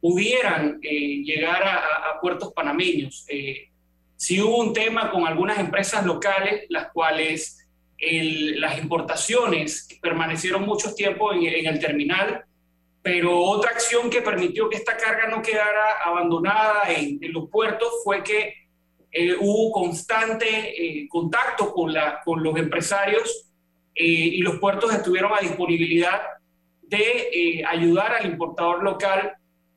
[0.04, 3.26] pudieran eh, llegar a, a, puertos panameños.
[3.30, 3.70] Eh,
[4.18, 7.66] sí hubo un tema con algunas empresas locales, las cuales
[7.98, 12.44] el, las importaciones permanecieron mucho tiempo en, en, el terminal,
[13.04, 17.90] pero otra acción que permitió que esta carga no quedara abandonada en, en los puertos
[18.04, 18.56] fue que
[19.12, 23.52] eh, hubo constante eh, contacto con, la, con los empresarios
[23.94, 26.22] eh, y los puertos estuvieron a disponibilidad
[26.82, 29.34] de ayudar al importador local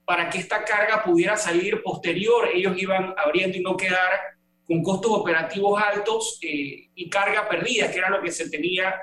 [0.07, 2.49] para que esta carga pudiera salir posterior.
[2.55, 4.37] Ellos iban abriendo y no quedar
[4.67, 8.95] con costos operativos altos eh, y carga perdida, que era lo que se tenía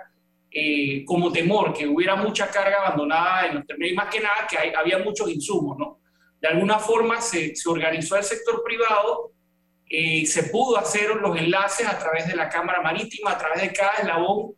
[0.53, 4.47] eh, como temor, que hubiera mucha carga abandonada en los términos, y más que nada
[4.49, 5.99] que hay, había muchos insumos, ¿no?
[6.39, 9.33] De alguna forma se, se organizó el sector privado
[9.95, 13.73] eh, se pudo hacer los enlaces a través de la Cámara Marítima, a través de
[13.73, 14.55] cada eslabón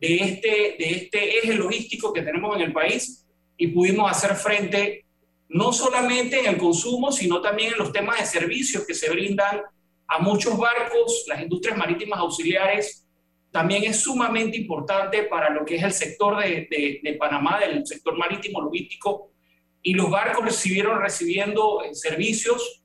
[0.00, 3.26] de este, de este eje logístico que tenemos en el país
[3.58, 5.04] y pudimos hacer frente
[5.50, 9.60] no solamente en el consumo, sino también en los temas de servicios que se brindan
[10.06, 13.06] a muchos barcos, las industrias marítimas auxiliares,
[13.50, 17.86] también es sumamente importante para lo que es el sector de, de, de Panamá, del
[17.86, 19.30] sector marítimo logístico,
[19.82, 22.82] y los barcos recibieron recibiendo eh, servicios,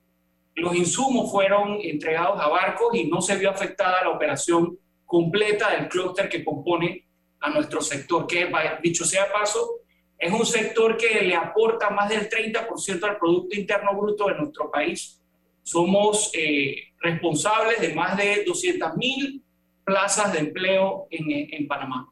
[0.55, 5.89] los insumos fueron entregados a barcos y no se vio afectada la operación completa del
[5.89, 7.05] clúster que compone
[7.39, 8.49] a nuestro sector, que
[8.81, 9.81] dicho sea paso,
[10.17, 14.71] es un sector que le aporta más del 30% al Producto Interno Bruto de nuestro
[14.71, 15.19] país.
[15.63, 19.43] Somos eh, responsables de más de 200 mil
[19.83, 22.09] plazas de empleo en, en, Panamá.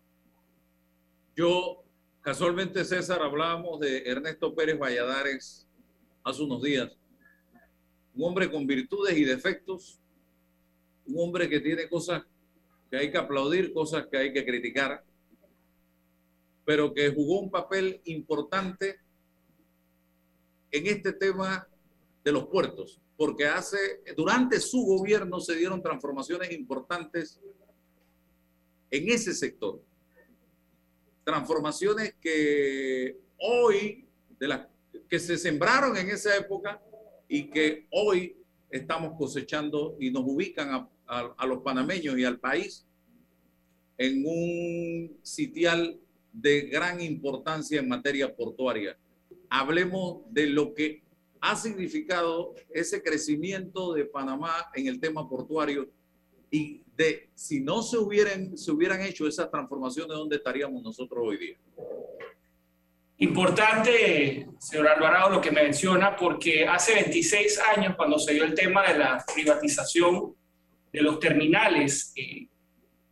[1.35, 1.83] Yo,
[2.21, 5.67] casualmente, César, hablábamos de Ernesto Pérez Valladares
[6.23, 6.91] hace unos días.
[8.13, 9.99] Un hombre con virtudes y defectos,
[11.05, 12.23] un hombre que tiene cosas
[12.89, 15.03] que hay que aplaudir, cosas que hay que criticar,
[16.65, 18.99] pero que jugó un papel importante
[20.71, 21.67] en este tema
[22.23, 23.77] de los puertos, porque hace,
[24.15, 27.39] durante su gobierno se dieron transformaciones importantes
[28.91, 29.81] en ese sector.
[31.23, 34.05] Transformaciones que hoy,
[34.37, 34.67] de las
[35.09, 36.81] que se sembraron en esa época
[37.27, 38.35] y que hoy
[38.69, 42.85] estamos cosechando y nos ubican a, a, a los panameños y al país
[43.97, 45.99] en un sitial
[46.33, 48.97] de gran importancia en materia portuaria.
[49.49, 51.03] Hablemos de lo que
[51.39, 55.89] ha significado ese crecimiento de Panamá en el tema portuario
[56.51, 61.37] y de si no se hubieran, se hubieran hecho esas transformaciones, ¿dónde estaríamos nosotros hoy
[61.37, 61.57] día?
[63.17, 68.53] Importante, señor Alvarado, lo que me menciona, porque hace 26 años, cuando se dio el
[68.53, 70.35] tema de la privatización
[70.91, 72.47] de los terminales, eh,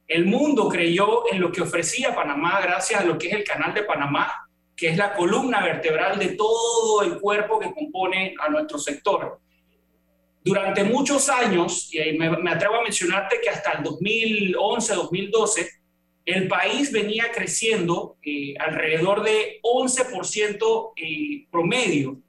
[0.08, 3.74] el mundo creyó en lo que ofrecía Panamá gracias a lo que es el canal
[3.74, 8.80] de Panamá, que es la columna vertebral de todo el cuerpo que compone a nuestro
[8.80, 9.40] sector.
[10.44, 15.70] Durante muchos años, y me, me atrevo a mencionarte que hasta el 2011, 2012,
[16.30, 22.20] el país venía creciendo eh, alrededor de 11% eh, promedio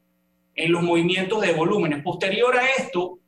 [0.54, 2.02] en los movimientos de volúmenes.
[2.02, 3.18] Posterior a esto,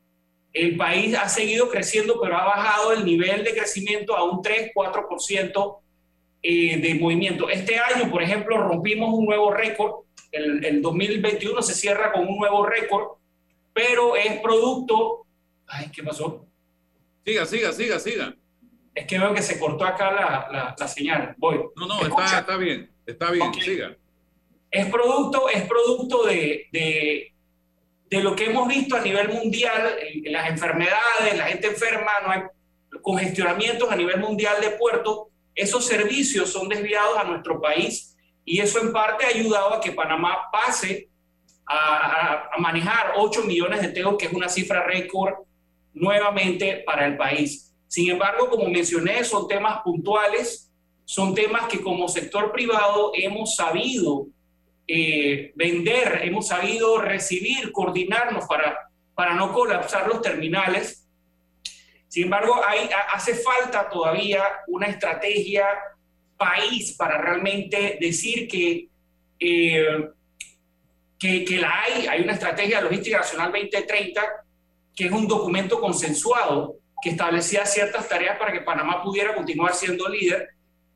[0.52, 5.78] el país ha seguido creciendo, pero ha bajado el nivel de crecimiento a un 3-4%
[6.42, 7.50] eh, de movimiento.
[7.50, 10.04] Este año, por ejemplo, rompimos un nuevo récord.
[10.30, 13.18] El, el 2021 se cierra con un nuevo récord,
[13.72, 15.26] pero es producto...
[15.66, 16.46] Ay, ¿qué pasó?
[17.24, 18.34] Siga, siga, siga, siga.
[18.94, 21.34] Es que veo que se cortó acá la, la, la señal.
[21.38, 21.60] Voy.
[21.76, 23.62] No, no, está, está, bien, está bien, okay.
[23.62, 23.96] siga.
[24.70, 27.32] Es producto, es producto de, de,
[28.10, 32.42] de lo que hemos visto a nivel mundial, las enfermedades, la gente enferma, no hay
[33.00, 38.80] congestionamientos a nivel mundial de puertos, esos servicios son desviados a nuestro país y eso
[38.80, 41.08] en parte ha ayudado a que Panamá pase
[41.66, 45.34] a, manejar 8 millones de teos, que es una cifra récord
[45.94, 47.72] nuevamente para el país.
[47.88, 50.70] Sin embargo, como mencioné, son temas puntuales,
[51.04, 54.26] son temas que como sector privado hemos sabido
[54.86, 61.06] eh, vender, hemos sabido recibir, coordinarnos para, para no colapsar los terminales.
[62.08, 65.66] Sin embargo, hay, hace falta todavía una estrategia
[66.36, 68.88] país para realmente decir que
[69.38, 70.08] eh,
[71.22, 74.22] que, la hay, hay una estrategia logística nacional 2030,
[74.94, 80.08] que es un documento consensuado que establecía ciertas tareas para que Panamá pudiera continuar siendo
[80.08, 80.48] líder.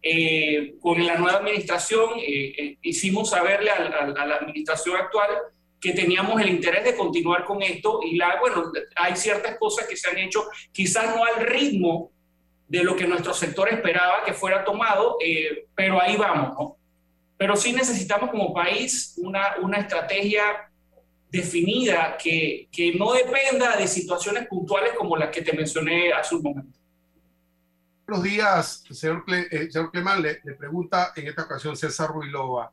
[0.03, 5.29] Eh, con la nueva administración eh, eh, hicimos saberle a, la administración actual
[5.81, 9.97] que teníamos el interés de continuar con esto y la, bueno, hay ciertas cosas que
[9.97, 12.13] se han hecho, quizás no al ritmo
[12.69, 15.19] de lo que nuestro sector esperaba que fuera tomado,
[15.75, 16.77] pero ahí vamos, ¿no?
[17.39, 20.71] Pero sí necesitamos como país una, una estrategia
[21.31, 26.43] definida que, que, no dependa de situaciones puntuales como las que te mencioné hace un
[26.43, 26.79] momento.
[28.07, 30.23] Buenos días, señor, eh, señor Clemán.
[30.23, 32.73] Le, pregunta en esta ocasión César Ruilova.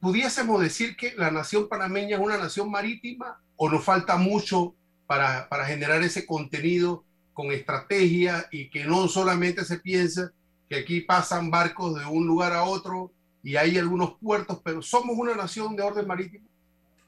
[0.00, 4.74] ¿Pudiésemos decir que la nación panameña es una nación marítima o nos falta mucho
[5.06, 10.32] para, para generar ese contenido con estrategia y que no solamente se piensa
[10.68, 13.12] que aquí pasan barcos de un lugar a otro
[13.42, 16.48] y hay algunos puertos, pero somos una nación de orden marítimo.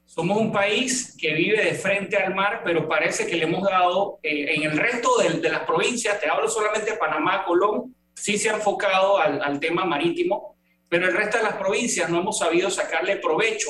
[0.05, 4.19] Somos un país que vive de frente al mar, pero parece que le hemos dado,
[4.21, 8.49] eh, en el resto de, las provincias, te hablo solamente de Panamá, Colón, sí se
[8.49, 10.55] ha enfocado al, al, tema marítimo,
[10.87, 13.69] pero el resto de las provincias no hemos sabido sacarle provecho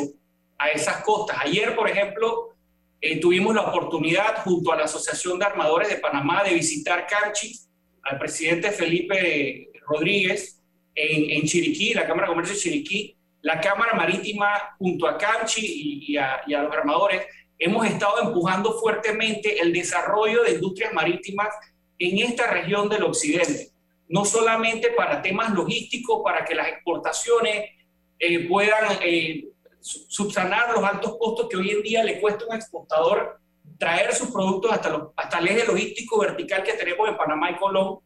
[0.57, 1.37] a esas costas.
[1.39, 2.55] Ayer, por ejemplo,
[3.01, 7.55] eh, tuvimos la oportunidad junto a la Asociación de Armadores de Panamá de visitar Canchi,
[8.01, 10.54] al presidente Felipe Rodríguez,
[10.95, 16.17] en, Chiriquí, la Cámara de Comercio de Chiriquí, la Cámara Marítima junto a Canchi y,
[16.17, 17.23] a, los armadores,
[17.59, 21.49] hemos estado empujando fuertemente el desarrollo de industrias marítimas
[21.99, 23.69] en esta región del occidente,
[24.07, 27.69] no solamente para temas logísticos, para que las exportaciones
[28.19, 29.45] eh, puedan eh,
[29.79, 33.39] subsanar los altos costos que hoy en día le cuesta a un exportador
[33.77, 37.55] traer sus productos hasta, los, hasta el eje logístico vertical que tenemos en Panamá y
[37.57, 37.99] Colón,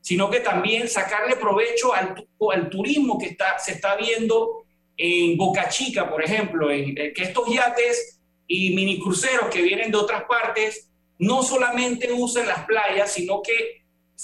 [0.00, 4.64] sino que también sacarle provecho al, al turismo que está, se está viendo
[4.96, 9.98] en Boca Chica, por ejemplo, en, que estos yates y mini cruceros que vienen de
[9.98, 13.82] otras partes no solamente usen las playas, sino que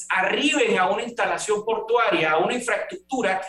[0.08, 3.40] arriben a una instalación portuaria, a una infraestructura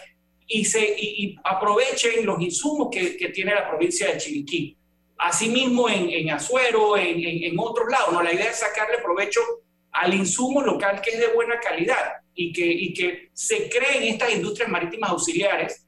[0.48, 4.78] y, se, y, aprovechen los insumos que, que, tiene la provincia de Chiriquí.
[5.18, 9.42] Asimismo en, en Azuero, en, en, en otros lados, la idea es sacarle provecho
[10.02, 14.34] al insumo local que es de buena calidad y que, y que se creen estas
[14.34, 15.86] industrias marítimas auxiliares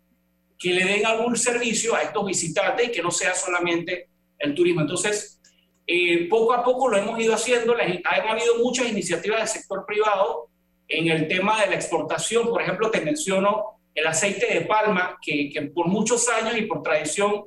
[0.57, 4.82] que le den algún servicio a estos visitantes y que no sea solamente el turismo.
[4.82, 5.39] Entonces,
[5.88, 10.49] eh, poco a poco lo hemos ido haciendo, han habido muchas iniciativas del sector privado
[10.88, 12.49] en el tema de la exportación.
[12.49, 16.82] Por ejemplo, te menciono el aceite de palma, que, que por muchos años y por
[16.82, 17.45] tradición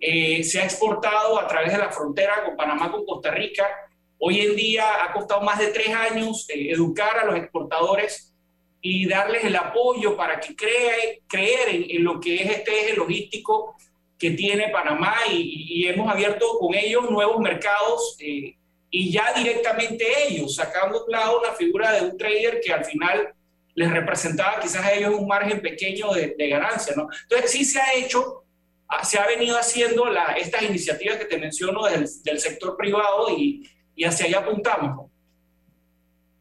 [0.00, 3.66] eh, se ha exportado a través de la frontera con Panamá, con Costa Rica,
[4.20, 8.34] Hoy en día ha costado más de tres años eh, educar a los exportadores
[8.80, 13.76] y darles el apoyo para que cree, creer en, lo que es este eje logístico
[14.18, 18.56] que tiene Panamá y, hemos abierto con ellos nuevos mercados eh,
[18.90, 23.32] y ya directamente ellos, sacando claro la figura de un trader que al final
[23.74, 26.94] les representaba quizás a ellos un margen pequeño de, ganancia.
[26.96, 27.08] ¿no?
[27.22, 28.44] Entonces sí se ha hecho,
[28.88, 30.06] ah, se ha venido haciendo
[30.36, 33.68] estas iniciativas que te menciono del sector privado y,
[33.98, 35.10] y hacia allá apuntamos.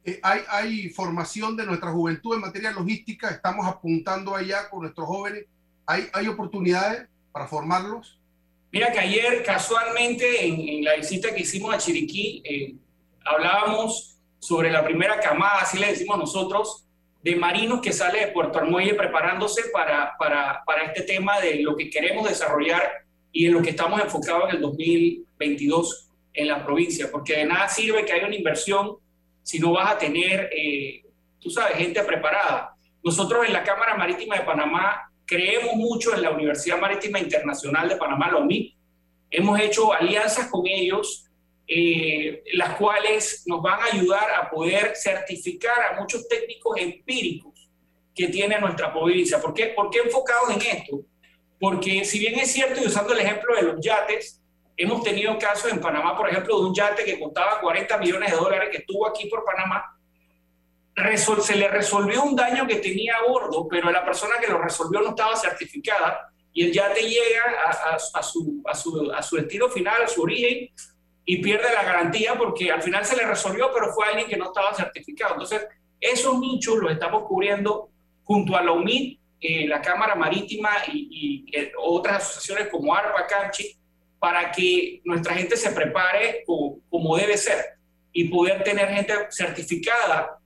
[0.06, 5.08] Eh, hay, hay formación de nuestra juventud en materia logística, estamos apuntando allá con nuestros
[5.08, 5.46] jóvenes.
[5.88, 8.20] ¿Hay, hay oportunidades para formarlos?
[8.72, 12.76] Mira que ayer casualmente en, la visita que hicimos a Chiriquí eh,
[13.26, 16.86] hablábamos sobre la primera camada, así le decimos nosotros,
[17.24, 21.76] de marinos que sale de Puerto Armuelle preparándose para, para, para este tema de lo
[21.76, 26.07] que queremos desarrollar y en lo que estamos enfocados en el 2022
[26.38, 28.98] en la provincia, porque de nada sirve que haya una inversión
[29.42, 31.04] si no vas a tener, eh,
[31.40, 32.76] tú sabes, gente preparada.
[33.04, 37.96] Nosotros en la Cámara Marítima de Panamá creemos mucho en la Universidad Marítima Internacional de
[37.96, 38.76] Panamá, la UNIP.
[39.32, 41.26] Hemos hecho alianzas con ellos,
[41.68, 47.70] eh, las cuales nos van a ayudar a poder certificar a muchos técnicos empíricos
[48.14, 49.42] que tiene nuestra provincia.
[49.42, 51.02] ¿Por qué, ¿Por qué enfocados en esto?
[51.60, 54.42] Porque si bien es cierto, y usando el ejemplo de los yates,
[54.78, 58.38] Hemos tenido casos en Panamá, por ejemplo, de un yate que costaba 40 millones de
[58.38, 59.98] dólares que estuvo aquí por Panamá.
[61.42, 65.02] se le resolvió un daño que tenía a bordo, pero la persona que lo resolvió
[65.02, 70.04] no estaba certificada y el yate llega a, su, a, su, a su destino final,
[70.04, 70.70] a su origen,
[71.30, 74.46] y pierde la garantía porque al final se le resolvió, pero fue alguien que no
[74.46, 75.34] estaba certificado.
[75.34, 75.68] Entonces,
[76.00, 77.90] esos nichos los estamos cubriendo
[78.24, 83.78] junto a la UMID, eh, la Cámara Marítima y, eh, otras asociaciones como ARPA, CANCHI,
[84.20, 87.78] para que nuestra gente se prepare como, como debe ser
[88.12, 90.40] y poder tener gente certificada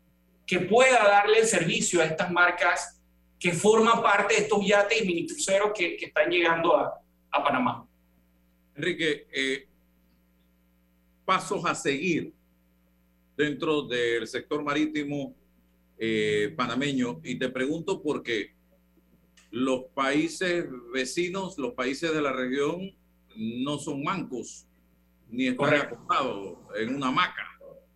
[0.46, 3.00] que pueda darle el servicio a estas marcas
[3.40, 7.02] que forman parte de estos yates y mini cruceros que, que están llegando a,
[7.32, 7.88] a Panamá.
[8.76, 9.68] Enrique, eh,
[11.26, 12.34] pasos a seguir
[13.38, 15.34] dentro del sector marítimo
[15.98, 18.54] eh, panameño y te pregunto por qué
[19.52, 22.94] los países vecinos, los países de la región
[23.36, 24.68] no son mancos
[25.30, 27.52] ni están acostados en una hamaca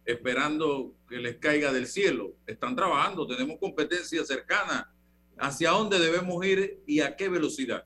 [0.06, 2.34] esperando que les caiga del cielo.
[2.46, 4.92] Están trabajando, tenemos competencia cercana.
[5.38, 7.84] ¿Hacia dónde debemos ir y a qué velocidad?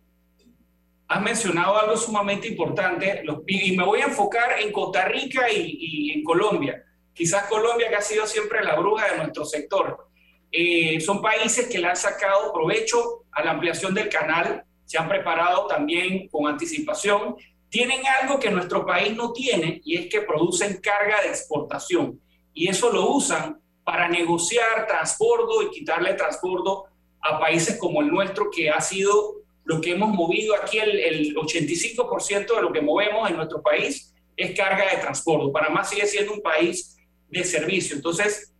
[1.07, 6.23] Has mencionado algo sumamente importante y me voy a enfocar en Costa Rica y, en
[6.23, 6.83] Colombia.
[7.13, 10.07] Quizás Colombia que ha sido siempre la bruja de nuestro sector.
[10.51, 15.07] Eh, son países que le han sacado provecho a la ampliación del canal, se han
[15.07, 17.35] preparado también con anticipación
[17.69, 22.19] tienen algo que nuestro país no tiene y es que producen carga de exportación.
[22.55, 26.85] Y eso lo usan para negociar transbordo y quitarle transbordo
[27.21, 31.35] a países como el nuestro, que ha sido lo que hemos movido aquí, el, el
[31.35, 35.51] 85% de lo que movemos en nuestro país es carga de transbordo.
[35.51, 37.95] Panamá sigue siendo un país de servicio.
[37.95, 38.51] Entonces,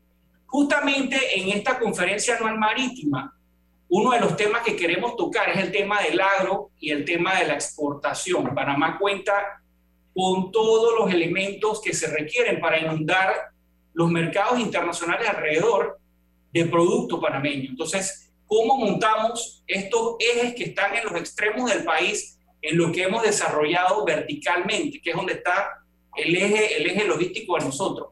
[0.46, 3.36] justamente en esta conferencia anual marítima,
[3.90, 7.40] uno de los temas que queremos tocar es el tema del agro y el tema
[7.40, 8.54] de la exportación.
[8.54, 9.62] Panamá cuenta
[10.14, 13.50] con todos los elementos que se requieren para inundar
[13.94, 16.00] los mercados internacionales alrededor
[16.52, 17.70] de producto panameño.
[17.70, 23.04] Entonces, ¿cómo montamos estos ejes que están en los extremos del país en lo que
[23.04, 25.80] hemos desarrollado verticalmente, que es donde está
[26.16, 28.10] el eje, el eje logístico de nosotros?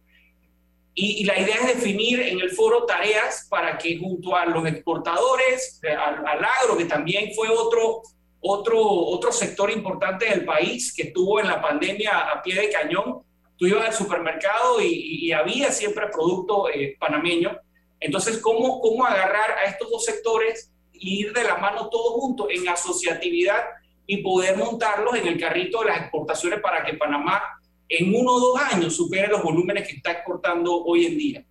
[1.00, 5.80] Y, la idea es definir en el foro tareas para que junto a los exportadores,
[5.84, 8.02] al, agro, que también fue otro,
[8.39, 13.22] otro, otro sector importante del país que estuvo en la pandemia a pie de cañón,
[13.58, 17.56] tú ibas al supermercado y, había siempre producto eh, panameño.
[18.00, 22.68] Entonces, ¿cómo, ¿cómo agarrar a estos dos sectores ir de la mano todos juntos en
[22.68, 23.66] asociatividad
[24.08, 27.57] y poder montarlos en el carrito de las exportaciones para que Panamá
[27.90, 31.46] en uno o dos años supere los volúmenes que está exportando hoy en día.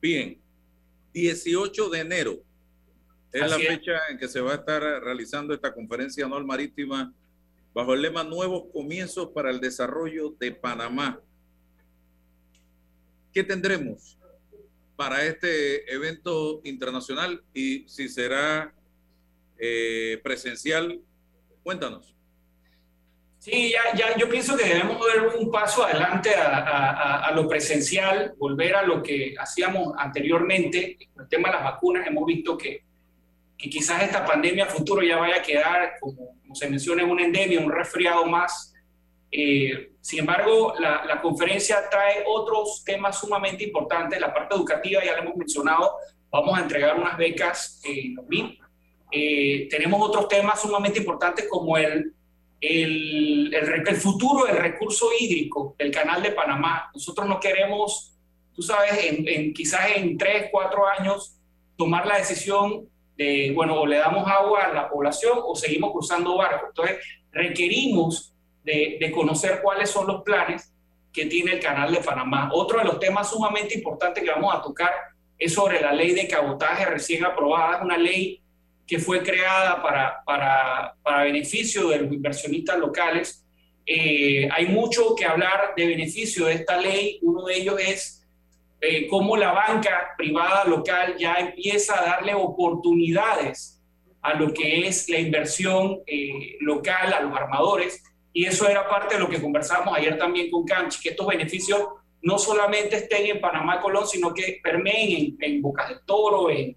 [0.00, 0.40] Bien,
[1.12, 2.38] 18 de enero
[3.32, 7.12] es la fecha en que se va a estar realizando esta conferencia anual marítima
[7.74, 11.20] bajo el lema Nuevos Comienzos para el Desarrollo de Panamá.
[13.32, 14.18] ¿Qué tendremos
[14.96, 18.74] para este evento internacional y si será
[19.58, 21.00] eh, presencial?
[21.62, 22.17] Cuéntanos.
[23.50, 27.48] Sí, ya, ya, yo pienso que debemos dar un paso adelante a, a, a, lo
[27.48, 30.98] presencial, volver a lo que hacíamos anteriormente.
[31.18, 32.82] el tema de las vacunas hemos visto que,
[33.56, 37.60] que quizás esta pandemia futuro ya vaya a quedar, como, se menciona, en una endemia,
[37.60, 38.74] un resfriado más.
[39.30, 44.20] Eh, sin embargo, la, la, conferencia trae otros temas sumamente importantes.
[44.20, 45.94] La parte educativa ya lo hemos mencionado,
[46.30, 48.60] vamos a entregar unas becas en los MIP.
[49.10, 52.12] Eh, tenemos otros temas sumamente importantes como el
[52.60, 56.90] el, futuro del recurso hídrico del canal de Panamá.
[56.94, 58.14] Nosotros no queremos,
[58.54, 61.36] tú sabes, en, quizás en tres, cuatro años
[61.76, 66.36] tomar la decisión de, bueno, o le damos agua a la población o seguimos cruzando
[66.36, 66.70] barcos.
[66.70, 66.98] Entonces,
[67.32, 68.34] requerimos
[68.64, 70.72] de, de conocer cuáles son los planes
[71.12, 72.50] que tiene el canal de Panamá.
[72.52, 74.92] Otro de los temas sumamente importantes que vamos a tocar
[75.38, 78.40] es sobre la ley de cabotaje recién aprobada, una ley
[78.88, 83.44] que fue creada para, para, para beneficio de los inversionistas locales.
[83.84, 87.18] Eh, hay mucho que hablar de beneficio de esta ley.
[87.20, 88.26] Uno de ellos es
[88.80, 93.78] eh, cómo la banca privada local ya empieza a darle oportunidades
[94.22, 98.02] a lo que es la inversión eh, local, a los armadores.
[98.32, 101.82] Y eso era parte de lo que conversamos ayer también con Canchi, que estos beneficios
[102.22, 106.74] no solamente estén en Panamá, Colón, sino que permeen en, en Bocas del Toro, en,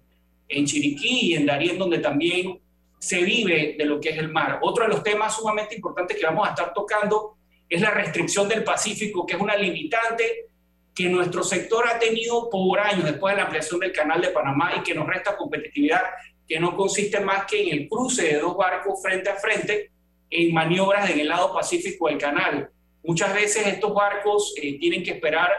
[0.52, 2.60] en Chiriquí y en Darién, donde también
[2.98, 4.60] se vive de lo que es el mar.
[4.62, 7.36] Otro de los temas sumamente importantes que vamos a estar tocando
[7.68, 10.46] es la restricción del Pacífico, que es una limitante
[10.94, 14.74] que nuestro sector ha tenido por años después de la ampliación del canal de Panamá
[14.76, 16.02] y que nos resta competitividad,
[16.46, 19.90] que no consiste más que en el cruce de dos barcos frente a frente
[20.30, 22.70] en maniobras en el lado pacífico del canal.
[23.02, 25.50] Muchas veces estos barcos eh, tienen que esperar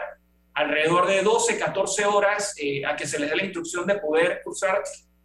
[0.54, 4.40] alrededor de 12, 14 horas eh, a que se les dé la instrucción de poder
[4.42, 4.82] cruzar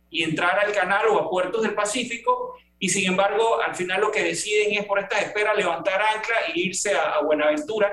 [0.09, 2.55] y entrar al canal o a puertos del Pacífico.
[2.79, 6.59] Y sin embargo, al final lo que deciden es por esta espera levantar ancla e
[6.59, 7.91] irse a, Buenaventura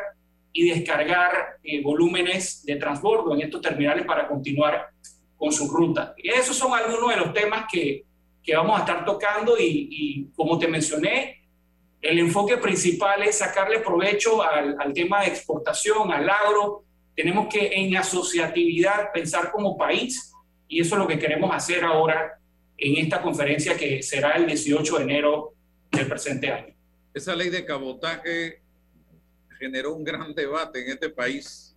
[0.53, 4.89] y descargar eh, volúmenes de transbordo en estos terminales para continuar
[5.37, 6.15] con su ruta.
[6.17, 8.05] Y esos son algunos de los temas que,
[8.43, 11.43] que vamos a estar tocando y, y, como te mencioné,
[12.01, 16.86] el enfoque principal es sacarle provecho al, al tema de exportación, al agro,
[17.17, 20.33] tenemos que en asociatividad pensar como país
[20.69, 22.39] y eso es lo que queremos hacer ahora
[22.77, 25.55] en esta conferencia que será el 18 de enero
[25.91, 26.75] del presente año.
[27.15, 28.61] Esa ley de cabotaje
[29.59, 31.75] generó un gran debate en este país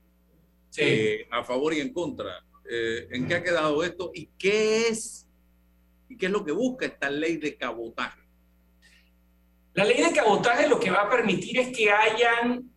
[0.76, 2.44] eh, a favor y en contra.
[2.70, 5.26] Eh, ¿En qué ha quedado esto y qué es
[6.10, 8.20] y qué es lo que busca esta ley de cabotaje?
[9.74, 12.70] La ley de cabotaje lo que va a permitir es que hayan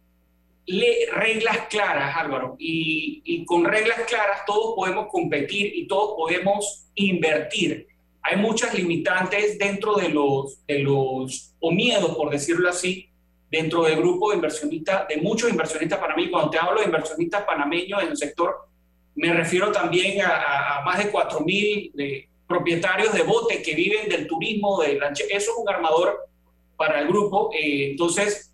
[1.12, 7.88] reglas claras, Álvaro, y, con reglas claras todos podemos competir y todos podemos invertir.
[8.22, 13.08] Hay muchas limitantes dentro de los, de los o miedos, por decirlo así,
[13.50, 16.30] dentro del grupo de inversionistas, de muchos inversionistas panameños.
[16.30, 18.68] Cuando te hablo de inversionistas panameños en el sector,
[19.14, 24.96] me refiero también a, más de 4.000 propietarios de botes que viven del turismo, de
[24.96, 26.28] Eso es un armador
[26.76, 27.50] para el grupo.
[27.52, 28.51] Eh, entonces,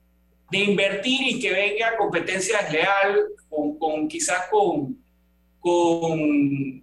[0.51, 4.97] de invertir y que venga competencia desleal, con, con quizás con,
[5.61, 6.83] con eh,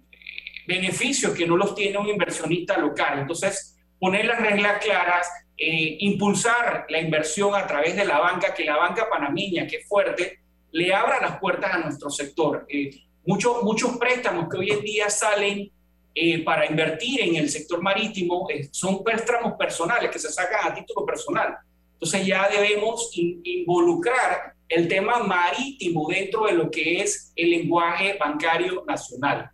[0.66, 3.20] beneficios que no los tiene un inversionista local.
[3.20, 8.64] Entonces, poner las reglas claras, eh, impulsar la inversión a través de la banca, que
[8.64, 10.40] la banca panameña, que es fuerte,
[10.72, 12.66] le abra las puertas a nuestro sector.
[12.68, 12.90] Eh,
[13.24, 15.70] muchos, muchos préstamos que hoy en día salen
[16.46, 21.58] para invertir en el sector marítimo son préstamos personales que se sacan a título personal.
[21.96, 28.84] Entonces ya debemos involucrar el tema marítimo dentro de lo que es el lenguaje bancario
[28.86, 29.50] nacional.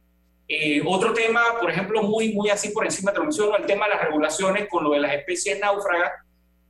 [0.48, 3.86] Eh, otro tema, por ejemplo, muy, muy así por encima, te lo menciono, el tema
[3.86, 6.12] de las regulaciones con lo de las especies náufragas.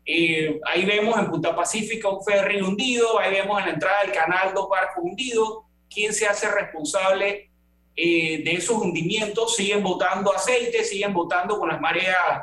[0.05, 4.13] Eh, ahí vemos en Punta Pacífica un ferry hundido, ahí vemos en la entrada del
[4.13, 5.61] canal dos barcos hundidos.
[5.89, 7.51] ¿Quién se hace responsable
[7.97, 9.57] eh, de esos hundimientos?
[9.57, 12.43] Siguen botando aceite, siguen botando con las mareas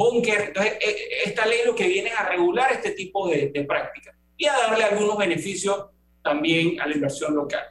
[0.00, 0.40] búnker.
[0.48, 4.16] Entonces, e, e, esta ley lo que viene es a regular este tipo de, prácticas
[4.36, 5.86] y a darle algunos beneficios
[6.22, 7.64] también a la inversión local.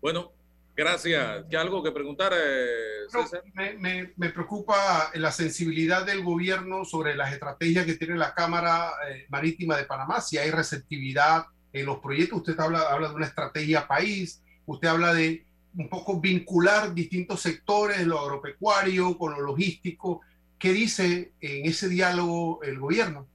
[0.00, 0.32] Bueno,
[0.74, 1.44] gracias.
[1.50, 3.42] ¿Qué algo que preguntar, eh, César?
[3.54, 9.76] me, preocupa la sensibilidad del gobierno sobre las estrategias que tiene la Cámara eh, Marítima
[9.76, 12.38] de Panamá, si hay receptividad en los proyectos.
[12.38, 15.44] Usted habla, habla de una estrategia país, usted habla de
[15.76, 20.22] un poco vincular distintos sectores, lo agropecuario con lo logístico.
[20.58, 23.26] ¿Qué dice en ese diálogo el gobierno?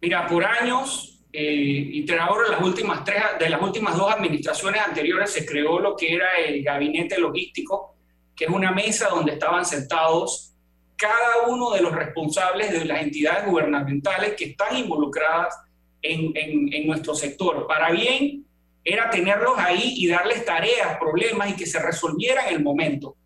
[0.00, 4.80] Mira, por años, eh, y te ahora las últimas tres, de las últimas dos administraciones
[4.80, 7.96] anteriores se creó lo que era el gabinete logístico,
[8.36, 10.54] que es una mesa donde estaban sentados
[10.94, 15.58] cada uno de los responsables de las entidades gubernamentales que están involucradas
[16.00, 17.66] en nuestro sector.
[17.66, 18.46] Para bien
[18.86, 23.16] era tenerlos ahí y darles tareas, problemas y que se resolvieran en el momento.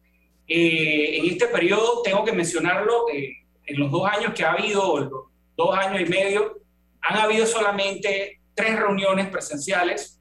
[0.53, 3.37] Eh, en este periodo, tengo que mencionarlo, eh,
[3.67, 6.59] en los dos años que ha habido, dos años y medio,
[7.01, 10.19] han habido solamente tres reuniones presenciales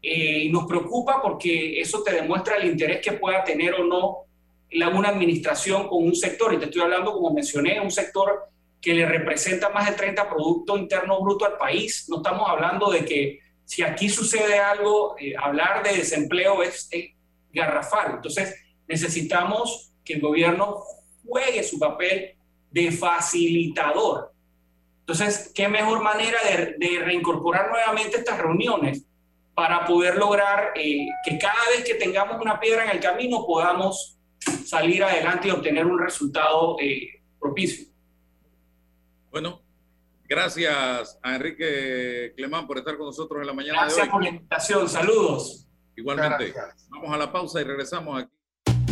[0.00, 4.18] eh, y nos preocupa porque eso te demuestra el interés que pueda tener o no
[4.70, 6.54] la, una administración con un sector.
[6.54, 10.78] Y te estoy hablando, como mencioné, un sector que le representa más del 30 Producto
[10.78, 12.06] Interno Bruto al país.
[12.08, 17.10] No estamos hablando de que si aquí sucede algo, hablar de desempleo es, es
[17.52, 18.12] garrafal.
[18.14, 18.54] Entonces,
[18.92, 20.84] necesitamos que el gobierno
[21.26, 22.36] juegue su papel
[22.70, 24.32] de facilitador.
[25.00, 26.38] Entonces, ¿qué mejor manera
[26.78, 29.04] de, reincorporar nuevamente estas reuniones
[29.54, 34.18] para poder lograr eh, que cada vez que tengamos una piedra en el camino podamos
[34.66, 37.86] salir adelante y obtener un resultado eh, propicio?
[39.30, 39.62] Bueno,
[40.24, 44.10] gracias a Enrique Clemán por estar con nosotros en la mañana gracias de hoy.
[44.10, 45.66] por la invitación, saludos.
[45.96, 46.52] Igualmente.
[46.88, 48.41] Vamos a la pausa y regresamos aquí.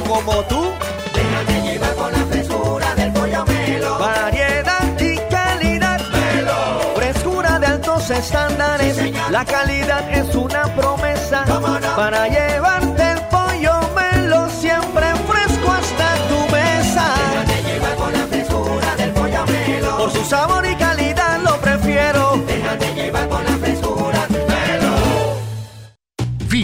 [0.00, 0.72] como tú.
[1.12, 3.98] Déjate llevar con la frescura del pollo melo.
[3.98, 6.00] Variedad y calidad.
[6.10, 6.94] Melo.
[6.94, 8.96] Frescura de alto estándares.
[9.30, 11.44] la calidad es una promesa
[11.96, 13.11] para llevarte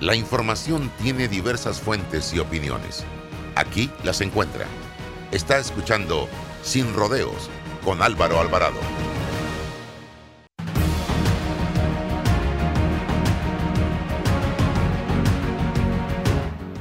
[0.00, 3.04] La información tiene diversas fuentes y opiniones.
[3.54, 4.66] Aquí las encuentra.
[5.30, 6.28] Está escuchando
[6.62, 7.48] Sin Rodeos
[7.84, 8.76] con Álvaro Alvarado.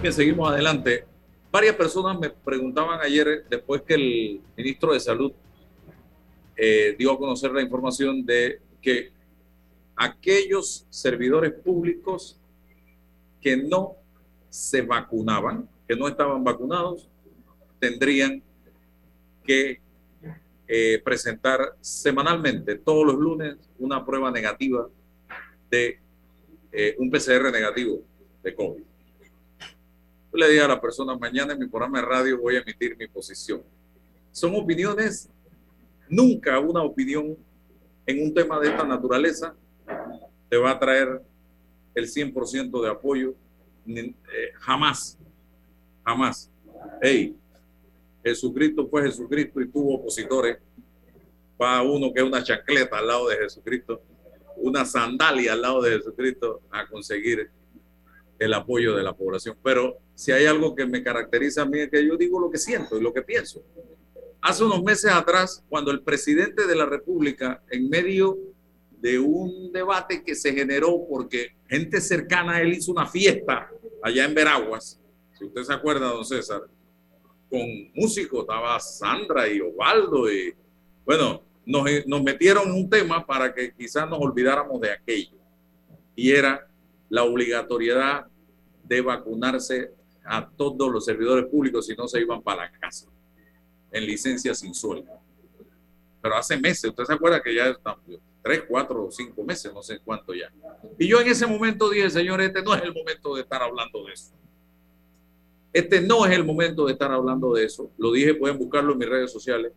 [0.01, 1.05] Bien, seguimos adelante.
[1.51, 5.31] Varias personas me preguntaban ayer, después que el ministro de Salud
[6.57, 9.11] eh, dio a conocer la información de que
[9.95, 12.39] aquellos servidores públicos
[13.43, 13.97] que no
[14.49, 17.09] se vacunaban, que no estaban vacunados,
[17.77, 18.41] tendrían
[19.43, 19.81] que
[20.67, 24.87] eh, presentar semanalmente, todos los lunes, una prueba negativa
[25.69, 25.99] de
[26.71, 28.01] eh, un PCR negativo
[28.41, 28.81] de COVID.
[28.81, 32.95] Yo le dije a la persona, mañana en mi programa de radio voy a emitir
[32.97, 33.61] mi posición.
[34.31, 35.29] Son opiniones,
[36.07, 37.37] nunca una opinión
[38.05, 39.53] en un tema de esta naturaleza
[40.49, 41.21] te va a traer
[41.95, 43.35] el 100% de apoyo,
[43.87, 44.13] eh,
[44.59, 45.17] jamás,
[46.03, 46.49] jamás.
[47.01, 47.35] Hey,
[48.23, 50.57] Jesucristo fue Jesucristo y tuvo opositores.
[51.61, 54.01] Va uno que es una chancleta al lado de Jesucristo,
[54.57, 57.49] una sandalia al lado de Jesucristo a conseguir
[58.39, 59.57] el apoyo de la población.
[59.63, 62.57] Pero si hay algo que me caracteriza a mí es que yo digo lo que
[62.57, 63.63] siento y lo que pienso.
[64.41, 68.37] Hace unos meses atrás, cuando el presidente de la República, en medio
[69.03, 73.69] de un debate que se generó porque gente cercana a él hizo una fiesta
[74.01, 74.97] allá en Veraguas,
[75.37, 76.61] si usted se acuerda, don César,
[77.49, 77.61] con
[77.93, 80.55] músicos, estaba Sandra y Osvaldo y
[81.03, 85.35] bueno, nos, nos metieron un tema para que quizás nos olvidáramos de aquello.
[86.15, 86.65] Y era
[87.09, 88.25] la obligatoriedad
[88.85, 89.91] de vacunarse
[90.23, 93.07] a todos los servidores públicos si no se iban para la casa
[93.91, 95.11] en licencia sin sueldo.
[96.21, 97.99] Pero hace meses, usted se acuerda que ya estamos
[98.43, 100.51] tres, cuatro, cinco meses, no sé cuánto ya.
[100.99, 104.03] Y yo en ese momento dije, señor, este no es el momento de estar hablando
[104.03, 104.33] de eso.
[105.71, 107.89] Este no es el momento de estar hablando de eso.
[107.97, 109.71] Lo dije, pueden buscarlo en mis redes sociales.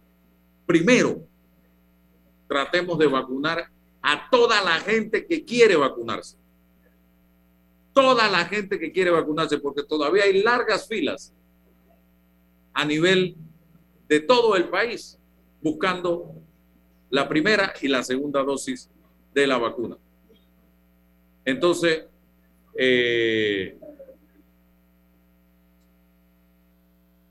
[0.66, 1.22] Primero,
[2.48, 3.70] tratemos de vacunar
[4.02, 6.36] a toda la gente que quiere vacunarse.
[7.92, 11.32] Toda la gente que quiere vacunarse, porque todavía hay largas filas
[12.74, 13.36] a nivel
[14.08, 15.18] de todo el país
[15.62, 16.34] buscando
[17.10, 18.90] la primera y la segunda dosis
[19.34, 19.96] de la vacuna.
[21.44, 22.04] Entonces,
[22.76, 23.78] eh,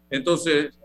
[0.10, 0.78] entonces,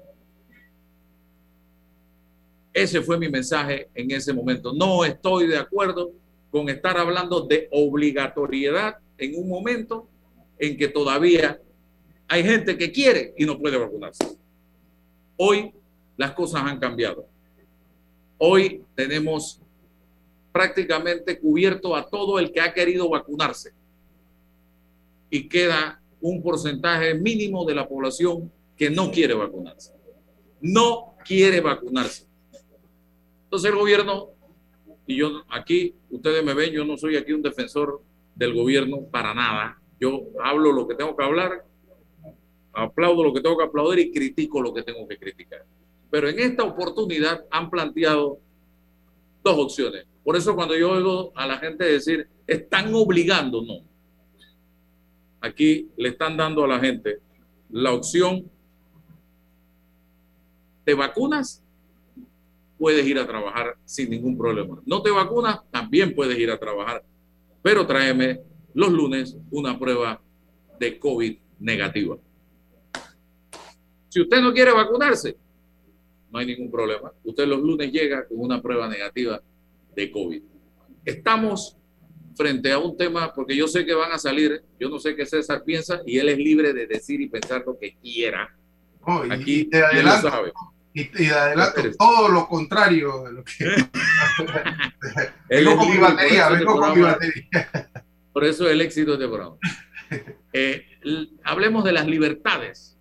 [2.72, 4.72] ese fue mi mensaje en ese momento.
[4.72, 6.12] No estoy de acuerdo
[6.50, 10.08] con estar hablando de obligatoriedad en un momento
[10.58, 11.60] en que todavía
[12.26, 14.36] hay gente que quiere y no puede vacunarse.
[15.36, 15.72] Hoy
[16.16, 17.29] las cosas han cambiado.
[18.42, 19.60] Hoy tenemos
[20.50, 23.74] prácticamente cubierto a todo el que ha querido vacunarse
[25.28, 29.92] y queda un porcentaje mínimo de la población que no quiere vacunarse.
[30.62, 32.26] No quiere vacunarse.
[33.44, 34.30] Entonces el gobierno,
[35.06, 38.00] y yo aquí, ustedes me ven, yo no soy aquí un defensor
[38.34, 39.78] del gobierno para nada.
[40.00, 41.66] Yo hablo lo que tengo que hablar,
[42.72, 45.66] aplaudo lo que tengo que aplaudir y critico lo que tengo que criticar.
[46.10, 48.40] Pero en esta oportunidad han planteado
[49.42, 50.06] dos opciones.
[50.24, 53.80] Por eso cuando yo oigo a la gente decir, están obligando, no.
[55.40, 57.20] Aquí le están dando a la gente
[57.70, 58.50] la opción,
[60.84, 61.62] te vacunas,
[62.78, 64.80] puedes ir a trabajar sin ningún problema.
[64.84, 67.04] No te vacunas, también puedes ir a trabajar,
[67.62, 68.40] pero tráeme
[68.74, 70.20] los lunes una prueba
[70.78, 72.16] de COVID negativa.
[74.08, 75.36] Si usted no quiere vacunarse,
[76.30, 77.12] no hay ningún problema.
[77.24, 79.40] Usted los lunes llega con una prueba negativa
[79.94, 80.42] de COVID.
[81.04, 81.76] Estamos
[82.36, 85.26] frente a un tema, porque yo sé que van a salir, yo no sé qué
[85.26, 88.48] César piensa y él es libre de decir y pensar lo que quiera.
[89.26, 90.30] y, Aquí de adelanto,
[90.94, 93.66] y, y adelanto todo lo contrario de lo que...
[95.48, 97.90] Vengo con mi batería, vengo este con mi programa- batería.
[98.32, 99.56] Por eso el éxito de este programa.
[100.52, 100.84] Eh,
[101.44, 102.98] hablemos de las libertades.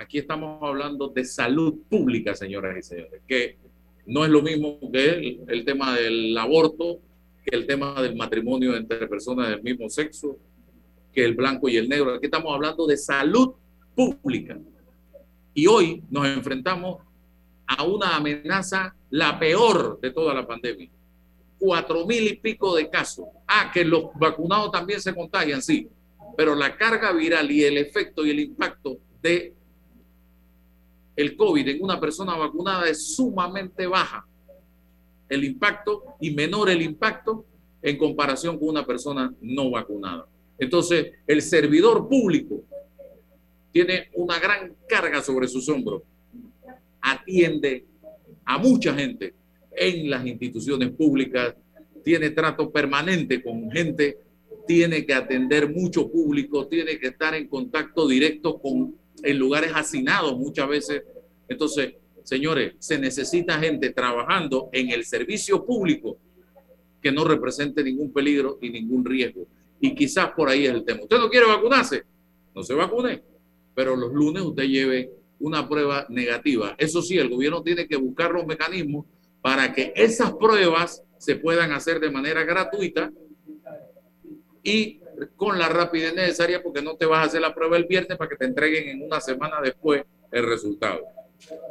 [0.00, 3.58] Aquí estamos hablando de salud pública, señoras y señores, que
[4.06, 7.00] no es lo mismo que el, tema del aborto,
[7.44, 10.38] que el tema del matrimonio entre personas del mismo sexo,
[11.12, 12.14] que el blanco y el negro.
[12.14, 13.54] Aquí estamos hablando de salud
[13.96, 14.56] pública.
[15.52, 17.02] Y hoy nos enfrentamos
[17.66, 20.88] a una amenaza, la peor de toda la pandemia.
[21.58, 23.26] Cuatro mil y pico de casos.
[23.48, 25.88] Ah, que los vacunados también se contagian, sí.
[26.36, 29.57] Pero la carga viral y el efecto y el impacto de
[31.18, 34.24] el COVID en una persona vacunada es sumamente baja.
[35.28, 37.44] El impacto y menor el impacto
[37.82, 40.28] en comparación con una persona no vacunada.
[40.60, 42.62] Entonces, el servidor público
[43.72, 46.02] tiene una gran carga sobre sus hombros.
[47.00, 47.84] Atiende
[48.44, 49.34] a mucha gente
[49.72, 51.52] en las instituciones públicas,
[52.04, 54.18] tiene trato permanente con gente,
[54.68, 60.36] tiene que atender mucho público, tiene que estar en contacto directo con en lugares hacinados
[60.36, 61.02] muchas veces.
[61.48, 61.94] Entonces,
[62.24, 66.18] señores, se necesita gente trabajando en el servicio público
[67.00, 69.46] que no represente ningún peligro y ningún riesgo.
[69.80, 71.02] Y quizás por ahí es el tema.
[71.02, 72.02] ¿Usted no quiere vacunarse?
[72.54, 73.22] No se vacune.
[73.74, 76.74] Pero los lunes usted lleve una prueba negativa.
[76.78, 79.06] Eso sí, el gobierno tiene que buscar los mecanismos
[79.40, 83.12] para que esas pruebas se puedan hacer de manera gratuita
[84.62, 85.00] y
[85.36, 88.28] con la rapidez necesaria, porque no te vas a hacer la prueba el viernes para
[88.30, 90.02] que te entreguen en una semana después
[90.32, 91.00] el resultado.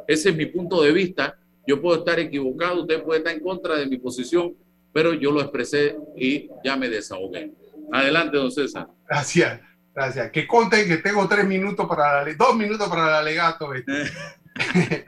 [0.06, 1.38] Ese es mi punto de vista.
[1.66, 4.54] Yo puedo estar equivocado, usted puede estar en contra de mi posición,
[4.92, 7.52] pero yo lo expresé y ya me desahogué.
[7.92, 8.86] Adelante, don César.
[9.06, 9.60] Gracias,
[9.94, 10.30] gracias.
[10.30, 13.72] Que conten que tengo tres minutos para la, dos minutos para el alegato.
[13.74, 13.92] este.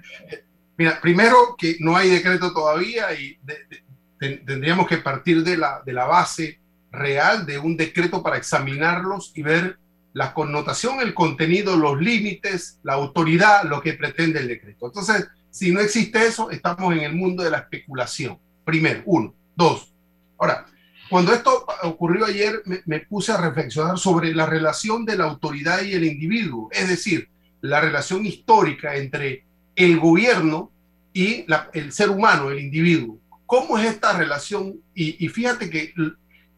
[0.77, 3.85] Mira, primero que no hay decreto todavía y de- de-
[4.19, 6.60] ten- tendríamos que partir de la, de la base
[6.91, 9.79] real de un decreto para examinarlos y ver
[10.13, 14.87] la connotación, el contenido, los límites, la autoridad, lo que pretende el decreto.
[14.87, 18.39] Entonces, si no existe eso, estamos en el mundo de la especulación.
[18.65, 19.35] Primero, uno.
[19.55, 19.93] Dos.
[20.39, 20.67] Ahora,
[21.09, 25.93] cuando esto ocurrió ayer, me, puse a reflexionar sobre la relación de la autoridad y
[25.93, 27.29] el individuo, es decir,
[27.61, 30.71] la relación histórica entre el gobierno
[31.13, 33.19] y el ser humano, el individuo.
[33.45, 34.81] ¿Cómo es esta relación?
[34.95, 35.93] Y, y fíjate que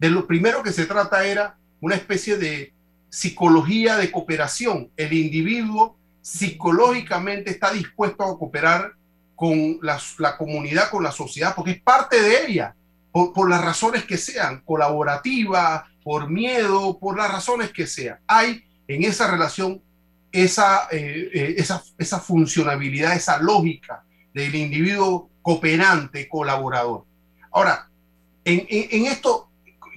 [0.03, 2.75] de lo primero que se trata era una especie de
[3.09, 4.91] psicología de cooperación.
[4.97, 8.95] El individuo psicológicamente está dispuesto a cooperar
[9.37, 10.01] con la,
[10.37, 12.75] comunidad, con la sociedad, porque es parte de ella,
[13.13, 18.19] por, las razones que sean, colaborativa, por miedo, por las razones que sean.
[18.27, 19.81] Hay en esa relación
[20.33, 24.03] esa, eh, eh, esa, esa funcionabilidad, esa lógica
[24.35, 27.05] del individuo cooperante, colaborador.
[27.53, 27.89] Ahora,
[28.45, 29.52] en- en esto,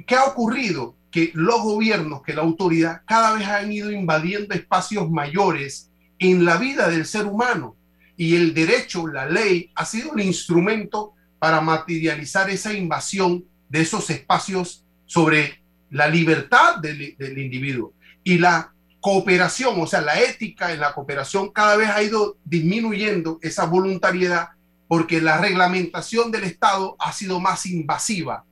[0.05, 0.95] ¿qué ha ocurrido?
[1.11, 5.89] Que los gobiernos, que la autoridad cada vez han ido invadiendo espacios mayores
[6.19, 7.75] en la vida del ser humano.
[8.17, 14.09] Y el derecho, la ley, ha sido el instrumento para materializar esa invasión de esos
[14.09, 17.93] espacios sobre la libertad del, del individuo.
[18.23, 23.37] Y la cooperación, o sea, la ética en la cooperación cada vez ha ido disminuyendo
[23.41, 24.49] esa voluntariedad
[24.87, 28.45] porque la reglamentación del Estado ha sido más invasiva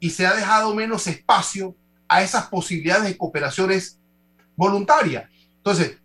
[0.00, 1.76] y se ha dejado menos espacio
[2.08, 4.00] a esas posibilidades de cooperaciones
[4.56, 5.30] voluntarias.
[5.58, 5.98] Entonces,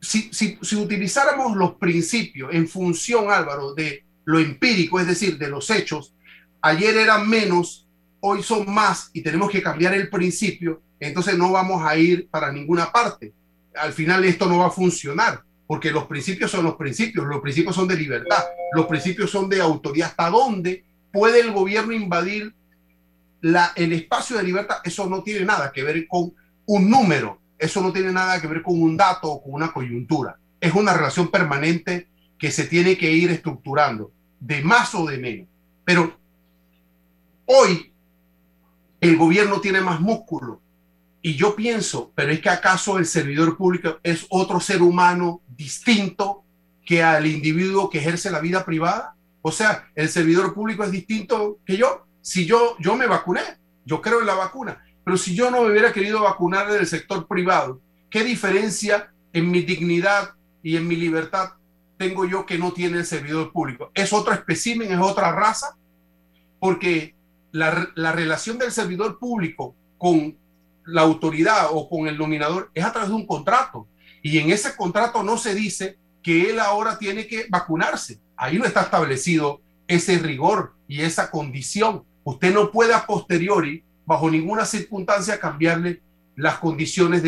[0.00, 5.68] si, si, utilizáramos los principios en función, Álvaro, de lo empírico, es decir, de los
[5.70, 6.14] hechos,
[6.62, 7.86] ayer eran menos,
[8.20, 12.52] hoy son más y tenemos que cambiar el principio, entonces no vamos a ir para
[12.52, 13.32] ninguna parte.
[13.74, 17.74] Al final esto no va a funcionar, porque los principios son los principios, los principios
[17.74, 20.08] son de libertad, los principios son de autoridad.
[20.08, 22.54] ¿Hasta dónde puede el gobierno invadir
[23.40, 24.76] la, el espacio de libertad?
[24.84, 26.32] Eso no tiene nada que ver con
[26.66, 30.38] un número, eso no tiene nada que ver con un dato o con una coyuntura.
[30.60, 32.08] Es una relación permanente
[32.38, 35.48] que se tiene que ir estructurando, de más o de menos.
[35.84, 36.16] Pero
[37.46, 37.92] hoy
[39.00, 40.60] el gobierno tiene más músculo.
[41.20, 46.44] Y yo pienso, pero es que acaso el servidor público es otro ser humano distinto
[46.84, 49.14] que al individuo que ejerce la vida privada.
[49.42, 52.06] O sea, el servidor público es distinto que yo.
[52.28, 53.40] Si yo, yo me vacuné,
[53.86, 57.26] yo creo en la vacuna, pero si yo no me hubiera querido vacunar del sector
[57.26, 61.52] privado ¿qué diferencia en mi dignidad y en mi libertad
[61.96, 63.90] tengo yo que no tiene el servidor público?
[63.94, 65.78] ¿Es otro espécimen, es otra raza?
[66.60, 67.14] Porque
[67.50, 70.36] la, la relación del servidor público con
[70.84, 73.88] la autoridad o con el nominador es a través de un contrato.
[74.22, 78.20] Y en ese contrato no se dice que él ahora tiene que vacunarse.
[78.36, 82.04] Ahí no está establecido ese rigor y esa condición.
[82.28, 86.02] Usted no puede a posteriori, bajo ninguna circunstancia, cambiarle
[86.36, 87.22] las condiciones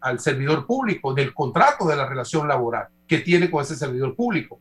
[0.00, 4.58] al servidor público, del contrato de la relación laboral que tiene con ese servidor público.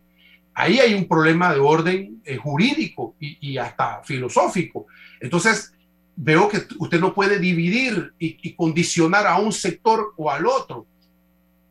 [0.53, 4.85] Ahí hay un problema de orden eh, jurídico y, hasta filosófico.
[5.19, 5.73] Entonces,
[6.15, 10.85] veo que usted no puede dividir y condicionar a un sector o al otro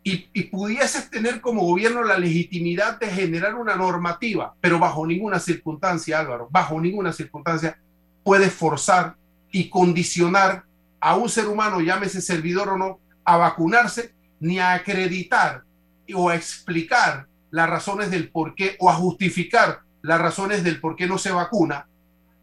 [0.09, 5.39] y, y pudieses tener como gobierno la legitimidad de generar una normativa, pero bajo ninguna
[5.39, 7.79] circunstancia, Álvaro, bajo ninguna circunstancia
[8.23, 9.17] puede forzar
[9.51, 10.65] y condicionar
[11.01, 15.63] a un ser humano, llámese servidor o no, a vacunarse, ni a acreditar
[16.15, 20.97] o a explicar las razones del por qué o a justificar las razones del por
[20.97, 21.87] qué no se vacuna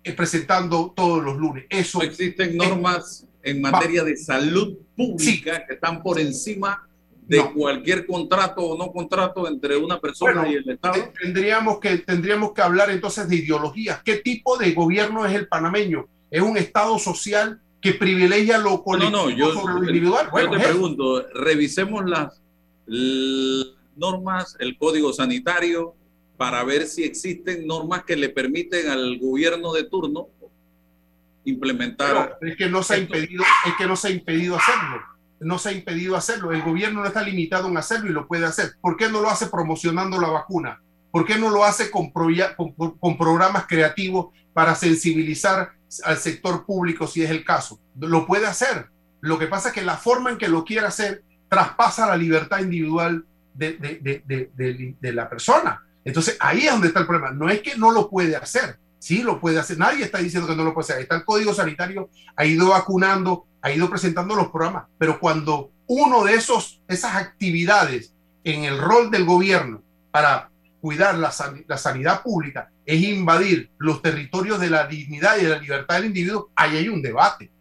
[0.03, 1.65] eh, presentando todos los lunes.
[1.69, 6.87] Eso existen normas en materia de salud pública que están por encima
[7.27, 11.11] de cualquier contrato o no contrato entre una persona y el Estado?
[11.19, 14.01] Tendríamos que, tendríamos que hablar entonces de ideologías.
[14.03, 16.07] ¿Qué tipo de gobierno es el panameño?
[16.29, 20.29] ¿Es un Estado social que privilegia lo colectivo no, no, yo, sobre lo individual?
[20.31, 22.41] Bueno, yo te pregunto, revisemos las,
[22.85, 25.95] las normas, el código sanitario,
[26.37, 30.27] para ver si existen normas que le permiten al gobierno de turno
[31.45, 32.37] implementar.
[32.39, 35.59] Pero es que no se ha impedido, es que no se ha impedido hacerlo no
[35.59, 36.51] se ha impedido hacerlo.
[36.51, 38.75] El gobierno no está limitado en hacerlo y lo puede hacer.
[38.81, 40.81] ¿Por qué no lo hace promocionando la vacuna?
[41.11, 45.71] ¿Por qué no lo hace con, programas creativos para sensibilizar
[46.03, 47.79] al sector público si es el caso?
[47.99, 48.87] Lo puede hacer.
[49.21, 52.59] Lo que pasa es que la forma en que lo quiere hacer traspasa la libertad
[52.59, 55.81] individual de, de, de la persona.
[56.03, 57.31] Entonces ahí es donde está el problema.
[57.31, 59.77] No es que no lo puede hacer, sí lo puede hacer.
[59.77, 61.01] Nadie está diciendo que no lo puede hacer.
[61.01, 66.23] Está el código sanitario, ha ido vacunando, ha ido presentando los programas, pero cuando uno
[66.23, 69.81] de esos, esas actividades en el rol del gobierno
[70.11, 70.49] para
[70.81, 71.33] cuidar la,
[71.67, 76.05] la, sanidad pública es invadir los territorios de la dignidad y de la libertad del
[76.05, 77.51] individuo, ahí hay un debate.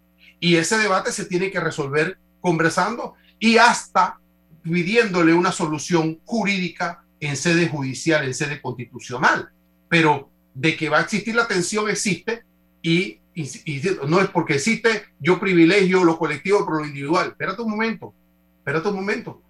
[0.41, 4.19] Y ese debate se tiene que resolver conversando y hasta
[4.63, 9.49] pidiéndole una solución jurídica en sede judicial, en sede constitucional.
[9.89, 12.45] Pero de que va a existir la tensión existe
[12.83, 13.19] y
[14.07, 17.29] no es porque existe yo privilegio lo colectivo por lo individual.
[17.29, 18.15] Espérate un momento,
[18.59, 19.43] espérate un momento.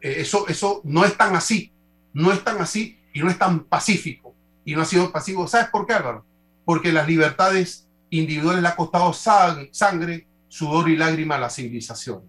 [0.00, 1.72] Eh, eso, eso no es tan así,
[2.12, 4.34] no es tan así y no es tan pacífico
[4.64, 5.46] y no ha sido pacífico.
[5.46, 6.24] ¿Sabes por qué, Álvaro?
[6.64, 12.22] Porque las libertades individuales le ha costado sangre, sudor y lágrima a la civilización.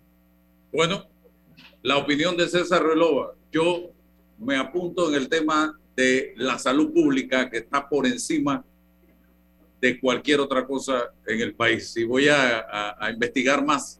[0.72, 1.06] Bueno,
[1.82, 3.34] la opinión de César Relova.
[3.52, 3.92] Yo
[4.38, 8.64] me apunto en el tema de la salud pública que está por encima
[9.82, 11.94] de cualquier otra cosa en el país.
[11.98, 14.00] Y voy a, investigar más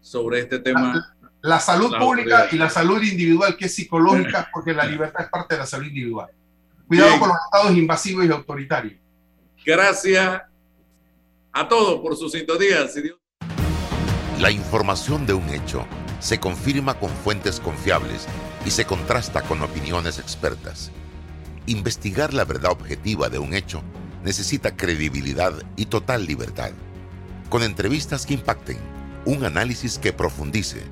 [0.00, 1.12] sobre este tema.
[1.42, 5.56] La, salud pública y la salud individual, que es psicológica, porque la libertad es parte
[5.56, 6.28] de la salud individual.
[6.86, 9.00] Cuidado con los estados invasivos y autoritarios.
[9.66, 10.42] Gracias
[11.52, 12.86] a todos por sus sintonía.
[14.38, 15.84] La información de un hecho
[16.20, 18.28] se confirma con fuentes confiables
[18.64, 20.92] y se contrasta con opiniones expertas.
[21.70, 23.80] Investigar la verdad objetiva de un hecho
[24.24, 26.72] necesita credibilidad y total libertad.
[27.48, 28.76] Con entrevistas que impacten,
[29.24, 30.82] un análisis que profundice